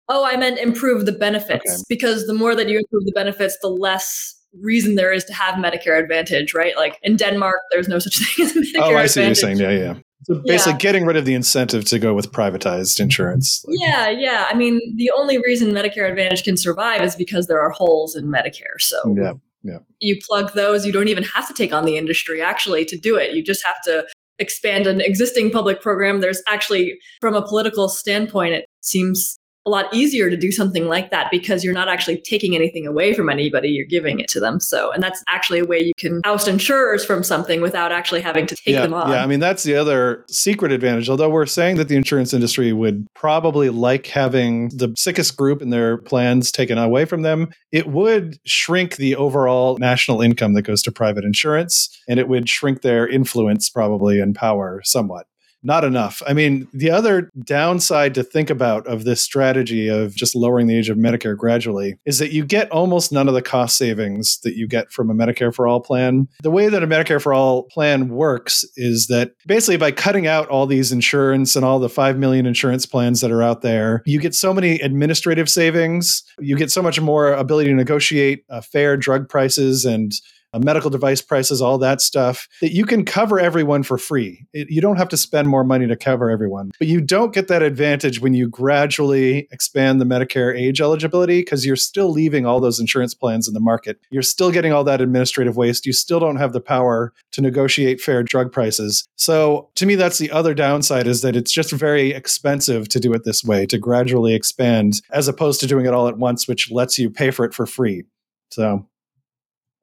Oh, 0.10 0.26
I 0.26 0.38
meant 0.38 0.60
improve 0.60 1.06
the 1.06 1.12
benefits 1.12 1.70
okay. 1.70 1.84
because 1.90 2.28
the 2.28 2.34
more 2.34 2.56
that 2.56 2.70
you 2.70 2.78
improve 2.78 3.04
the 3.06 3.12
benefits, 3.14 3.58
the 3.62 3.68
less 3.68 4.36
reason 4.62 4.96
there 4.96 5.12
is 5.12 5.26
to 5.26 5.34
have 5.34 5.56
Medicare 5.56 6.02
Advantage, 6.02 6.54
right? 6.54 6.78
Like 6.78 6.98
in 7.04 7.18
Denmark, 7.18 7.60
there's 7.72 7.88
no 7.88 8.00
such 8.00 8.18
thing 8.18 8.46
as 8.46 8.54
Medicare 8.54 8.60
Advantage. 8.60 8.76
Oh, 8.78 8.96
I 8.96 9.06
see 9.08 9.22
Advantage. 9.22 9.44
what 9.44 9.50
you're 9.50 9.58
saying. 9.58 9.80
Yeah, 9.80 9.94
yeah. 9.94 10.00
So 10.24 10.42
basically, 10.46 10.74
yeah. 10.74 10.78
getting 10.80 11.06
rid 11.06 11.16
of 11.16 11.26
the 11.26 11.36
incentive 11.36 11.86
to 11.86 12.00
go 12.00 12.14
with 12.14 12.32
privatized 12.32 13.00
insurance. 13.00 13.64
Like, 13.66 13.78
yeah, 13.80 14.10
yeah. 14.10 14.48
I 14.50 14.56
mean, 14.56 14.80
the 14.98 15.12
only 15.16 15.38
reason 15.38 15.72
Medicare 15.72 16.10
Advantage 16.10 16.44
can 16.44 16.58
survive 16.58 17.02
is 17.02 17.16
because 17.16 17.48
there 17.48 17.62
are 17.62 17.70
holes 17.70 18.16
in 18.16 18.26
Medicare. 18.26 18.80
So 18.80 19.16
yeah, 19.16 19.34
yeah. 19.64 19.80
You 20.00 20.18
plug 20.28 20.54
those. 20.54 20.86
You 20.86 20.92
don't 20.92 21.08
even 21.08 21.24
have 21.24 21.48
to 21.48 21.54
take 21.54 21.72
on 21.72 21.86
the 21.86 21.98
industry 21.98 22.42
actually 22.42 22.84
to 22.86 22.98
do 22.98 23.16
it. 23.16 23.36
You 23.36 23.44
just 23.44 23.66
have 23.66 23.82
to 23.84 24.08
expand 24.40 24.88
an 24.88 25.02
existing 25.02 25.52
public 25.52 25.82
program. 25.82 26.20
There's 26.22 26.42
actually, 26.48 26.98
from 27.22 27.36
a 27.36 27.42
political 27.42 27.90
standpoint, 27.90 28.54
it 28.54 28.66
seems 28.82 29.40
a 29.68 29.70
lot 29.70 29.94
easier 29.94 30.30
to 30.30 30.38
do 30.38 30.52
something 30.52 30.88
like 30.88 31.12
that 31.12 31.30
because 31.30 31.64
you're 31.64 31.74
not 31.74 31.90
actually 31.90 32.22
taking 32.22 32.56
anything 32.56 32.88
away 32.88 33.14
from 33.14 33.30
anybody, 33.30 33.68
you're 33.68 33.86
giving 33.86 34.20
it 34.20 34.30
to 34.30 34.40
them. 34.40 34.62
So, 34.62 34.92
and 34.94 35.04
that's 35.04 35.22
actually 35.28 35.60
a 35.60 35.66
way 35.66 35.84
you 35.84 35.92
can 35.98 36.22
oust 36.24 36.48
insurers 36.48 37.04
from 37.04 37.22
something 37.22 37.62
without 37.62 37.92
actually 37.92 38.22
having 38.22 38.48
to 38.48 38.56
take 38.56 38.74
yeah, 38.74 38.82
them 38.82 38.94
on. 38.94 39.12
Yeah, 39.12 39.24
I 39.24 39.28
mean, 39.28 39.42
that's 39.42 39.64
the 39.64 39.76
other 39.76 40.26
secret 40.30 40.72
advantage. 40.72 41.10
Although 41.10 41.30
we're 41.30 41.46
saying 41.46 41.76
that 41.76 41.90
the 41.90 41.98
insurance 41.98 42.34
industry 42.34 42.72
would 42.72 43.06
probably 43.14 43.70
like 43.70 44.08
having 44.08 44.70
the 44.70 44.94
sickest 44.98 45.36
group 45.36 45.62
in 45.62 45.70
their 45.70 45.98
plans 45.98 46.50
taken 46.50 46.78
away 46.78 47.04
from 47.04 47.24
them, 47.24 47.50
it 47.74 47.88
would 47.88 48.40
shrink 48.46 48.96
the 48.96 49.18
overall 49.18 49.78
national 49.80 50.22
income 50.22 50.54
that 50.54 50.62
goes 50.62 50.82
to 50.84 50.92
private 50.92 51.26
insurance 51.26 51.90
and 52.08 52.20
it 52.20 52.30
would 52.30 52.48
shrink 52.48 52.84
their 52.84 53.06
influence 53.06 53.70
probably 53.70 54.22
and 54.22 54.34
power 54.34 54.82
somewhat 54.86 55.28
not 55.64 55.84
enough. 55.84 56.22
I 56.28 56.34
mean, 56.34 56.68
the 56.74 56.90
other 56.92 57.30
downside 57.44 58.14
to 58.16 58.24
think 58.24 58.50
about 58.50 58.88
of 58.88 59.04
this 59.04 59.22
strategy 59.22 59.88
of 59.88 60.16
just 60.16 60.36
lowering 60.36 60.68
the 60.68 60.78
age 60.78 60.90
of 60.90 60.98
Medicare 60.98 61.36
gradually 61.36 61.98
is 62.06 62.20
that 62.20 62.32
you 62.32 62.46
get 62.46 62.72
almost 62.72 63.12
none 63.12 63.28
of 63.28 63.34
the 63.34 63.42
cost 63.42 63.78
savings 63.78 64.40
that 64.44 64.56
you 64.56 64.68
get 64.68 64.92
from 64.92 65.10
a 65.10 65.14
Medicare 65.14 65.54
for 65.54 65.68
All 65.68 65.82
plan. 65.82 66.28
The 66.44 66.52
way 66.52 66.70
that 66.70 66.84
a 66.84 66.88
Medicare 66.88 67.22
for 67.22 67.34
All 67.34 67.64
plan 67.64 68.10
works 68.10 68.64
is 68.76 69.08
that 69.08 69.32
basically 69.46 69.78
by 69.78 69.92
cutting 69.92 70.28
out 70.28 70.48
all 70.50 70.68
these 70.68 70.92
insurance 70.92 71.56
and 71.56 71.66
all 71.66 71.80
the 71.80 71.90
5 71.90 72.18
million 72.18 72.46
insurance 72.46 72.86
plans 72.86 73.22
that 73.22 73.32
are 73.32 73.44
out 73.44 73.62
there, 73.62 74.04
you 74.06 74.20
get 74.20 74.36
so 74.36 74.54
many 74.54 74.80
administrative 74.80 75.50
savings, 75.50 76.24
you 76.40 76.56
get 76.56 76.72
so 76.72 76.82
much 76.82 77.02
more 77.02 77.34
ability 77.34 77.70
to 77.70 77.76
negotiate 77.76 78.44
uh, 78.50 78.62
fair 78.62 78.96
drug 78.96 79.28
prices 79.28 79.86
and 79.86 80.14
Uh, 80.58 80.60
medical 80.64 80.90
device 80.90 81.22
prices, 81.22 81.62
all 81.62 81.78
that 81.78 82.02
stuff, 82.02 82.48
that 82.62 82.72
you 82.72 82.86
can 82.86 83.06
cover 83.06 83.40
everyone 83.40 83.84
for 83.84 83.98
free. 83.98 84.46
It, 84.54 84.70
you 84.70 84.82
don't 84.82 84.98
have 84.98 85.10
to 85.10 85.18
spend 85.18 85.48
more 85.48 85.64
money 85.64 85.88
to 85.88 85.96
cover 85.96 86.30
everyone. 86.30 86.72
But 86.80 86.88
you 86.88 87.00
don't 87.02 87.34
get 87.34 87.48
that 87.48 87.62
advantage 87.62 88.22
when 88.22 88.34
you 88.34 88.50
gradually 88.50 89.48
expand 89.52 90.02
the 90.02 90.06
Medicare 90.06 90.58
age 90.58 90.82
eligibility 90.82 91.42
because 91.42 91.66
you're 91.66 91.76
still 91.76 92.10
leaving 92.10 92.46
all 92.46 92.60
those 92.60 92.80
insurance 92.80 93.14
plans 93.14 93.48
in 93.48 93.54
the 93.54 93.60
market. 93.60 94.00
You're 94.10 94.24
still 94.24 94.52
getting 94.52 94.74
all 94.74 94.84
that 94.86 95.02
administrative 95.02 95.58
waste. 95.58 95.86
You 95.86 95.94
still 95.94 96.20
don't 96.20 96.38
have 96.38 96.54
the 96.54 96.62
power 96.62 97.14
to 97.34 97.42
negotiate 97.42 98.02
fair 98.02 98.24
drug 98.24 98.52
prices. 98.52 99.08
So 99.16 99.70
to 99.76 99.86
me, 99.86 99.96
that's 99.96 100.18
the 100.18 100.32
other 100.32 100.54
downside 100.54 101.08
is 101.08 101.22
that 101.22 101.36
it's 101.36 101.52
just 101.52 101.72
very 101.72 102.12
expensive 102.12 102.90
to 102.90 103.00
do 103.00 103.14
it 103.14 103.26
this 103.26 103.44
way, 103.44 103.66
to 103.68 103.78
gradually 103.78 104.34
expand, 104.34 105.02
as 105.12 105.28
opposed 105.28 105.60
to 105.60 105.68
doing 105.68 105.86
it 105.86 105.94
all 105.94 106.08
at 106.08 106.18
once, 106.18 106.48
which 106.48 106.72
lets 106.72 106.98
you 106.98 107.10
pay 107.10 107.32
for 107.32 107.46
it 107.46 107.54
for 107.54 107.66
free. 107.66 108.04
So 108.52 108.88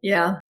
yeah. 0.05 0.41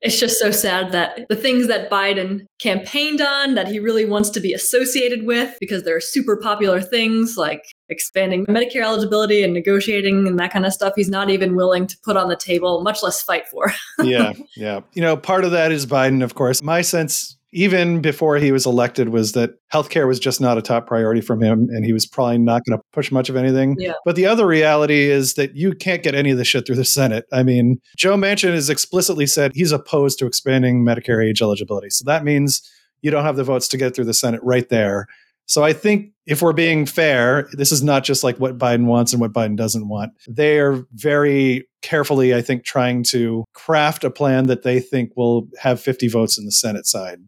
It's 0.00 0.18
just 0.18 0.38
so 0.38 0.50
sad 0.50 0.92
that 0.92 1.26
the 1.28 1.36
things 1.36 1.66
that 1.66 1.90
Biden 1.90 2.46
campaigned 2.60 3.20
on, 3.20 3.54
that 3.54 3.68
he 3.68 3.80
really 3.80 4.04
wants 4.04 4.30
to 4.30 4.40
be 4.40 4.52
associated 4.52 5.26
with, 5.26 5.56
because 5.60 5.82
they're 5.82 6.00
super 6.00 6.36
popular 6.36 6.80
things 6.80 7.36
like 7.36 7.64
expanding 7.88 8.46
Medicare 8.46 8.82
eligibility 8.82 9.42
and 9.42 9.52
negotiating 9.52 10.26
and 10.26 10.38
that 10.38 10.52
kind 10.52 10.66
of 10.66 10.72
stuff, 10.72 10.92
he's 10.94 11.08
not 11.08 11.30
even 11.30 11.56
willing 11.56 11.86
to 11.86 11.96
put 12.04 12.16
on 12.16 12.28
the 12.28 12.36
table, 12.36 12.82
much 12.82 13.02
less 13.02 13.22
fight 13.22 13.48
for. 13.48 13.72
yeah, 14.02 14.32
yeah. 14.56 14.80
You 14.92 15.02
know, 15.02 15.16
part 15.16 15.44
of 15.44 15.50
that 15.52 15.72
is 15.72 15.86
Biden, 15.86 16.22
of 16.22 16.34
course. 16.34 16.62
My 16.62 16.82
sense 16.82 17.37
even 17.52 18.00
before 18.00 18.36
he 18.36 18.52
was 18.52 18.66
elected 18.66 19.08
was 19.08 19.32
that 19.32 19.52
healthcare 19.72 20.06
was 20.06 20.20
just 20.20 20.40
not 20.40 20.58
a 20.58 20.62
top 20.62 20.86
priority 20.86 21.20
from 21.20 21.42
him 21.42 21.68
and 21.70 21.84
he 21.84 21.92
was 21.92 22.06
probably 22.06 22.38
not 22.38 22.62
going 22.64 22.78
to 22.78 22.84
push 22.92 23.10
much 23.10 23.28
of 23.28 23.36
anything. 23.36 23.74
Yeah. 23.78 23.94
But 24.04 24.16
the 24.16 24.26
other 24.26 24.46
reality 24.46 25.10
is 25.10 25.34
that 25.34 25.56
you 25.56 25.74
can't 25.74 26.02
get 26.02 26.14
any 26.14 26.30
of 26.30 26.38
this 26.38 26.48
shit 26.48 26.66
through 26.66 26.76
the 26.76 26.84
Senate. 26.84 27.24
I 27.32 27.42
mean, 27.42 27.80
Joe 27.96 28.16
Manchin 28.16 28.52
has 28.52 28.68
explicitly 28.68 29.26
said 29.26 29.52
he's 29.54 29.72
opposed 29.72 30.18
to 30.18 30.26
expanding 30.26 30.84
Medicare 30.84 31.26
age 31.26 31.40
eligibility. 31.40 31.90
So 31.90 32.04
that 32.04 32.24
means 32.24 32.68
you 33.00 33.10
don't 33.10 33.24
have 33.24 33.36
the 33.36 33.44
votes 33.44 33.68
to 33.68 33.76
get 33.76 33.94
through 33.94 34.06
the 34.06 34.14
Senate 34.14 34.40
right 34.42 34.68
there. 34.68 35.06
So 35.46 35.64
I 35.64 35.72
think 35.72 36.12
if 36.26 36.42
we're 36.42 36.52
being 36.52 36.84
fair, 36.84 37.48
this 37.52 37.72
is 37.72 37.82
not 37.82 38.04
just 38.04 38.22
like 38.22 38.36
what 38.36 38.58
Biden 38.58 38.84
wants 38.84 39.14
and 39.14 39.20
what 39.20 39.32
Biden 39.32 39.56
doesn't 39.56 39.88
want. 39.88 40.12
They 40.28 40.58
are 40.58 40.84
very 40.92 41.66
carefully, 41.80 42.34
I 42.34 42.42
think, 42.42 42.64
trying 42.64 43.02
to 43.04 43.46
craft 43.54 44.04
a 44.04 44.10
plan 44.10 44.46
that 44.48 44.62
they 44.62 44.78
think 44.78 45.12
will 45.16 45.48
have 45.58 45.80
50 45.80 46.08
votes 46.08 46.36
in 46.36 46.44
the 46.44 46.52
Senate 46.52 46.86
side. 46.86 47.20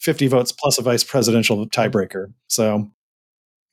50 0.00 0.26
votes 0.28 0.52
plus 0.52 0.78
a 0.78 0.82
vice 0.82 1.04
presidential 1.04 1.68
tiebreaker. 1.68 2.32
So 2.48 2.90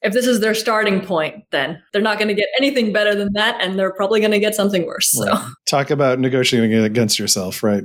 if 0.01 0.13
this 0.13 0.27
is 0.27 0.39
their 0.39 0.53
starting 0.53 1.01
point, 1.01 1.43
then 1.51 1.81
they're 1.91 2.01
not 2.01 2.17
going 2.17 2.27
to 2.27 2.33
get 2.33 2.47
anything 2.59 2.93
better 2.93 3.15
than 3.15 3.29
that, 3.33 3.59
and 3.59 3.77
they're 3.79 3.93
probably 3.93 4.19
going 4.19 4.31
to 4.31 4.39
get 4.39 4.53
something 4.53 4.85
worse. 4.85 5.11
So, 5.11 5.25
right. 5.25 5.51
talk 5.65 5.89
about 5.89 6.19
negotiating 6.19 6.73
against 6.73 7.17
yourself, 7.17 7.63
right? 7.63 7.83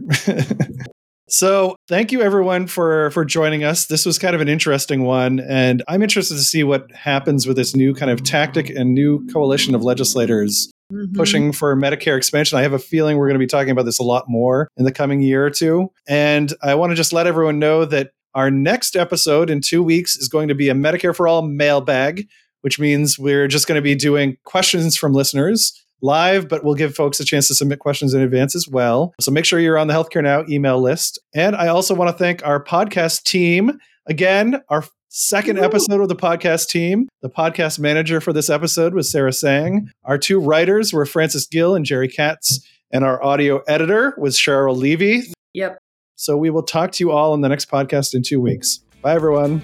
so, 1.29 1.75
thank 1.89 2.13
you 2.13 2.21
everyone 2.21 2.67
for 2.67 3.11
for 3.13 3.25
joining 3.25 3.65
us. 3.65 3.87
This 3.87 4.05
was 4.05 4.19
kind 4.19 4.35
of 4.35 4.43
an 4.43 4.49
interesting 4.49 5.05
one, 5.05 5.41
and 5.41 5.83
I'm 5.89 6.03
interested 6.03 6.35
to 6.35 6.43
see 6.43 6.65
what 6.65 6.91
happens 6.93 7.47
with 7.47 7.57
this 7.57 7.75
new 7.75 7.95
kind 7.95 8.11
of 8.11 8.23
tactic 8.23 8.69
and 8.69 8.93
new 8.93 9.27
coalition 9.29 9.75
of 9.75 9.83
legislators 9.83 10.71
Mm-hmm. 10.93 11.15
pushing 11.15 11.53
for 11.53 11.75
Medicare 11.75 12.19
expansion. 12.19 12.59
I 12.59 12.63
have 12.63 12.75
a 12.75 12.79
feeling 12.79 13.17
we're 13.17 13.29
going 13.29 13.39
to 13.39 13.43
be 13.43 13.47
talking 13.47 13.71
about 13.71 13.87
this 13.87 13.99
a 13.99 14.03
lot 14.03 14.25
more 14.29 14.69
in 14.77 14.85
the 14.85 14.93
coming 14.93 15.23
year 15.23 15.47
or 15.47 15.49
two. 15.49 15.91
And 16.07 16.53
I 16.63 16.75
want 16.75 16.91
to 16.91 16.97
just 16.97 17.15
let 17.15 17.27
everyone 17.27 17.59
know 17.59 17.87
that 17.87 18.11
our 18.35 18.51
next 18.51 18.97
episode 18.97 19.51
in 19.51 19.61
two 19.61 19.83
weeks 19.83 20.17
is 20.17 20.29
going 20.29 20.49
to 20.49 20.55
be 20.55 20.69
a 20.69 20.75
Medicare 20.75 21.15
for 21.15 21.29
All 21.29 21.43
mailbag, 21.43 22.27
which 22.63 22.79
means 22.79 23.19
we're 23.19 23.49
just 23.49 23.67
going 23.67 23.77
to 23.77 23.83
be 23.83 23.95
doing 23.95 24.37
questions 24.45 24.97
from 24.97 25.13
listeners 25.13 25.79
live, 26.03 26.49
but 26.49 26.65
we'll 26.65 26.75
give 26.75 26.95
folks 26.95 27.21
a 27.21 27.25
chance 27.25 27.49
to 27.49 27.55
submit 27.55 27.79
questions 27.79 28.13
in 28.13 28.21
advance 28.21 28.55
as 28.57 28.69
well. 28.69 29.15
So 29.21 29.31
make 29.31 29.45
sure 29.45 29.61
you're 29.61 29.79
on 29.79 29.87
the 29.87 29.95
Healthcare 29.95 30.23
Now 30.23 30.45
email 30.49 30.81
list. 30.81 31.19
And 31.35 31.55
I 31.55 31.69
also 31.69 31.95
want 31.95 32.11
to 32.11 32.17
thank 32.17 32.45
our 32.45 32.63
podcast 32.63 33.23
team. 33.23 33.79
Again, 34.07 34.61
our 34.69 34.85
second 35.09 35.59
episode 35.59 36.01
of 36.01 36.09
the 36.09 36.17
podcast 36.17 36.69
team. 36.69 37.09
The 37.21 37.31
podcast 37.31 37.79
manager 37.79 38.21
for 38.21 38.33
this 38.33 38.51
episode 38.51 38.95
was 38.95 39.11
Sarah 39.11 39.33
Sang. 39.33 39.91
Our 40.05 40.19
two 40.19 40.41
writers 40.41 40.93
were 40.93 41.07
Francis 41.07 41.47
Gill 41.47 41.75
and 41.75 41.85
Jerry 41.85 42.09
Katz. 42.09 42.67
And 42.91 43.05
our 43.05 43.23
audio 43.23 43.63
editor 43.69 44.15
was 44.19 44.37
Cheryl 44.37 44.77
Levy. 44.77 45.33
Yep. 45.55 45.79
So 46.23 46.37
we 46.37 46.51
will 46.51 46.63
talk 46.63 46.93
to 46.93 47.05
you 47.05 47.11
all 47.11 47.35
in 47.35 47.41
the 47.41 47.49
next 47.49 47.69
podcast 47.69 48.15
in 48.15 48.23
two 48.23 48.41
weeks. 48.41 48.79
Bye, 49.03 49.17
everyone. 49.17 49.61